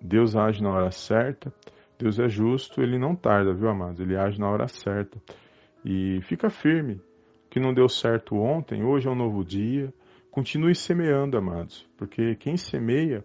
Deus 0.00 0.36
age 0.36 0.62
na 0.62 0.70
hora 0.70 0.90
certa 0.90 1.52
Deus 2.02 2.18
é 2.18 2.28
justo, 2.28 2.82
ele 2.82 2.98
não 2.98 3.14
tarda, 3.14 3.54
viu, 3.54 3.68
amados? 3.68 4.00
Ele 4.00 4.16
age 4.16 4.40
na 4.40 4.50
hora 4.50 4.66
certa. 4.66 5.22
E 5.84 6.20
fica 6.22 6.50
firme. 6.50 6.94
O 6.94 7.48
que 7.48 7.60
não 7.60 7.72
deu 7.72 7.88
certo 7.88 8.34
ontem, 8.34 8.82
hoje 8.82 9.06
é 9.06 9.10
um 9.10 9.14
novo 9.14 9.44
dia. 9.44 9.94
Continue 10.30 10.74
semeando, 10.74 11.36
amados, 11.38 11.88
porque 11.96 12.34
quem 12.36 12.56
semeia, 12.56 13.24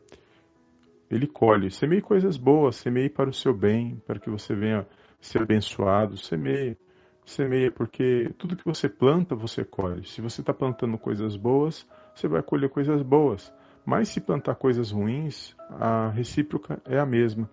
ele 1.09 1.25
colhe. 1.25 1.71
Semeie 1.71 2.01
coisas 2.01 2.37
boas, 2.37 2.75
semeie 2.75 3.09
para 3.09 3.29
o 3.29 3.33
seu 3.33 3.53
bem, 3.53 3.99
para 4.05 4.19
que 4.19 4.29
você 4.29 4.53
venha 4.53 4.85
ser 5.19 5.41
abençoado. 5.41 6.15
Semeie. 6.17 6.77
semeia, 7.25 7.71
porque 7.71 8.31
tudo 8.37 8.55
que 8.55 8.65
você 8.65 8.87
planta, 8.87 9.35
você 9.35 9.63
colhe. 9.63 10.05
Se 10.05 10.21
você 10.21 10.41
está 10.41 10.53
plantando 10.53 10.97
coisas 10.97 11.35
boas, 11.35 11.87
você 12.13 12.27
vai 12.27 12.43
colher 12.43 12.69
coisas 12.69 13.01
boas. 13.01 13.51
Mas 13.83 14.09
se 14.09 14.21
plantar 14.21 14.55
coisas 14.55 14.91
ruins, 14.91 15.55
a 15.79 16.09
recíproca 16.09 16.79
é 16.85 16.99
a 16.99 17.05
mesma. 17.05 17.49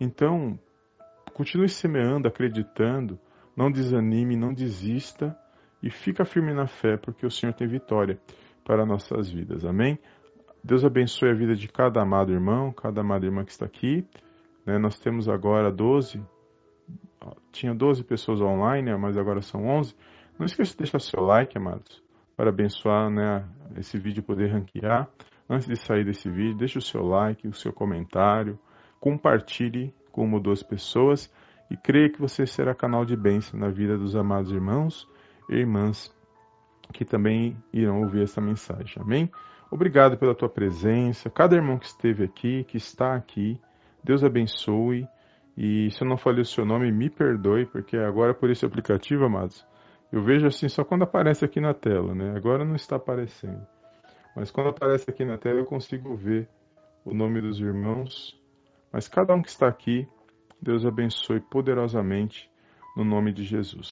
Então, 0.00 0.58
continue 1.34 1.68
semeando, 1.68 2.26
acreditando, 2.26 3.18
não 3.56 3.70
desanime, 3.70 4.36
não 4.36 4.54
desista 4.54 5.36
e 5.82 5.90
fica 5.90 6.24
firme 6.24 6.54
na 6.54 6.66
fé, 6.66 6.96
porque 6.96 7.26
o 7.26 7.30
Senhor 7.30 7.52
tem 7.52 7.68
vitória 7.68 8.18
para 8.64 8.86
nossas 8.86 9.30
vidas. 9.30 9.64
Amém? 9.64 9.98
Deus 10.62 10.84
abençoe 10.84 11.28
a 11.30 11.34
vida 11.34 11.54
de 11.54 11.68
cada 11.68 12.00
amado 12.00 12.32
irmão, 12.32 12.72
cada 12.72 13.02
amada 13.02 13.26
irmã 13.26 13.44
que 13.44 13.50
está 13.50 13.66
aqui. 13.66 14.06
Né? 14.64 14.78
Nós 14.78 14.98
temos 14.98 15.28
agora 15.28 15.70
12 15.70 16.22
tinha 17.52 17.74
12 17.74 18.04
pessoas 18.04 18.40
online, 18.40 18.96
mas 18.96 19.16
agora 19.16 19.40
são 19.40 19.66
11. 19.66 19.94
Não 20.38 20.46
esqueça 20.46 20.72
de 20.72 20.78
deixar 20.78 20.98
seu 20.98 21.22
like, 21.22 21.56
amados, 21.56 22.02
para 22.36 22.50
abençoar 22.50 23.10
né, 23.10 23.48
esse 23.76 23.98
vídeo 23.98 24.22
poder 24.22 24.50
ranquear. 24.50 25.08
Antes 25.48 25.68
de 25.68 25.76
sair 25.76 26.04
desse 26.04 26.28
vídeo, 26.28 26.56
deixe 26.56 26.78
o 26.78 26.82
seu 26.82 27.02
like, 27.02 27.46
o 27.46 27.52
seu 27.52 27.72
comentário, 27.72 28.58
compartilhe 28.98 29.94
com 30.14 30.24
uma 30.24 30.36
ou 30.36 30.40
duas 30.40 30.62
pessoas 30.62 31.28
e 31.68 31.76
creia 31.76 32.08
que 32.08 32.20
você 32.20 32.46
será 32.46 32.72
canal 32.72 33.04
de 33.04 33.16
bênção 33.16 33.58
na 33.58 33.68
vida 33.68 33.98
dos 33.98 34.14
amados 34.14 34.52
irmãos 34.52 35.08
e 35.50 35.56
irmãs 35.56 36.14
que 36.92 37.04
também 37.04 37.56
irão 37.72 38.02
ouvir 38.02 38.22
essa 38.22 38.40
mensagem. 38.40 39.02
Amém? 39.02 39.28
Obrigado 39.70 40.16
pela 40.16 40.34
tua 40.34 40.48
presença, 40.48 41.28
cada 41.28 41.56
irmão 41.56 41.78
que 41.78 41.86
esteve 41.86 42.22
aqui, 42.22 42.62
que 42.62 42.76
está 42.76 43.16
aqui. 43.16 43.60
Deus 44.04 44.22
abençoe 44.22 45.08
e 45.56 45.90
se 45.90 46.02
eu 46.02 46.08
não 46.08 46.16
falei 46.16 46.42
o 46.42 46.46
seu 46.46 46.64
nome, 46.64 46.92
me 46.92 47.10
perdoe, 47.10 47.66
porque 47.66 47.96
agora 47.96 48.32
por 48.32 48.50
esse 48.50 48.64
aplicativo, 48.64 49.24
amados, 49.24 49.66
eu 50.12 50.22
vejo 50.22 50.46
assim 50.46 50.68
só 50.68 50.84
quando 50.84 51.02
aparece 51.02 51.44
aqui 51.44 51.60
na 51.60 51.74
tela, 51.74 52.14
né? 52.14 52.36
Agora 52.36 52.64
não 52.64 52.76
está 52.76 52.96
aparecendo. 52.96 53.66
Mas 54.36 54.52
quando 54.52 54.68
aparece 54.68 55.10
aqui 55.10 55.24
na 55.24 55.38
tela 55.38 55.58
eu 55.58 55.64
consigo 55.64 56.14
ver 56.14 56.48
o 57.04 57.12
nome 57.12 57.40
dos 57.40 57.58
irmãos. 57.58 58.40
Mas 58.94 59.08
cada 59.08 59.34
um 59.34 59.42
que 59.42 59.48
está 59.48 59.66
aqui, 59.66 60.06
Deus 60.62 60.86
abençoe 60.86 61.40
poderosamente 61.40 62.48
no 62.96 63.04
nome 63.04 63.32
de 63.32 63.42
Jesus. 63.42 63.88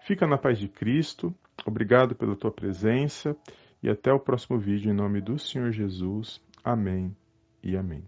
Fica 0.00 0.26
na 0.26 0.36
paz 0.36 0.58
de 0.58 0.68
Cristo. 0.68 1.34
Obrigado 1.64 2.14
pela 2.14 2.36
tua 2.36 2.52
presença 2.52 3.34
e 3.82 3.88
até 3.88 4.12
o 4.12 4.20
próximo 4.20 4.58
vídeo 4.58 4.92
em 4.92 4.94
nome 4.94 5.22
do 5.22 5.38
Senhor 5.38 5.72
Jesus. 5.72 6.44
Amém 6.62 7.16
e 7.62 7.74
amém. 7.74 8.04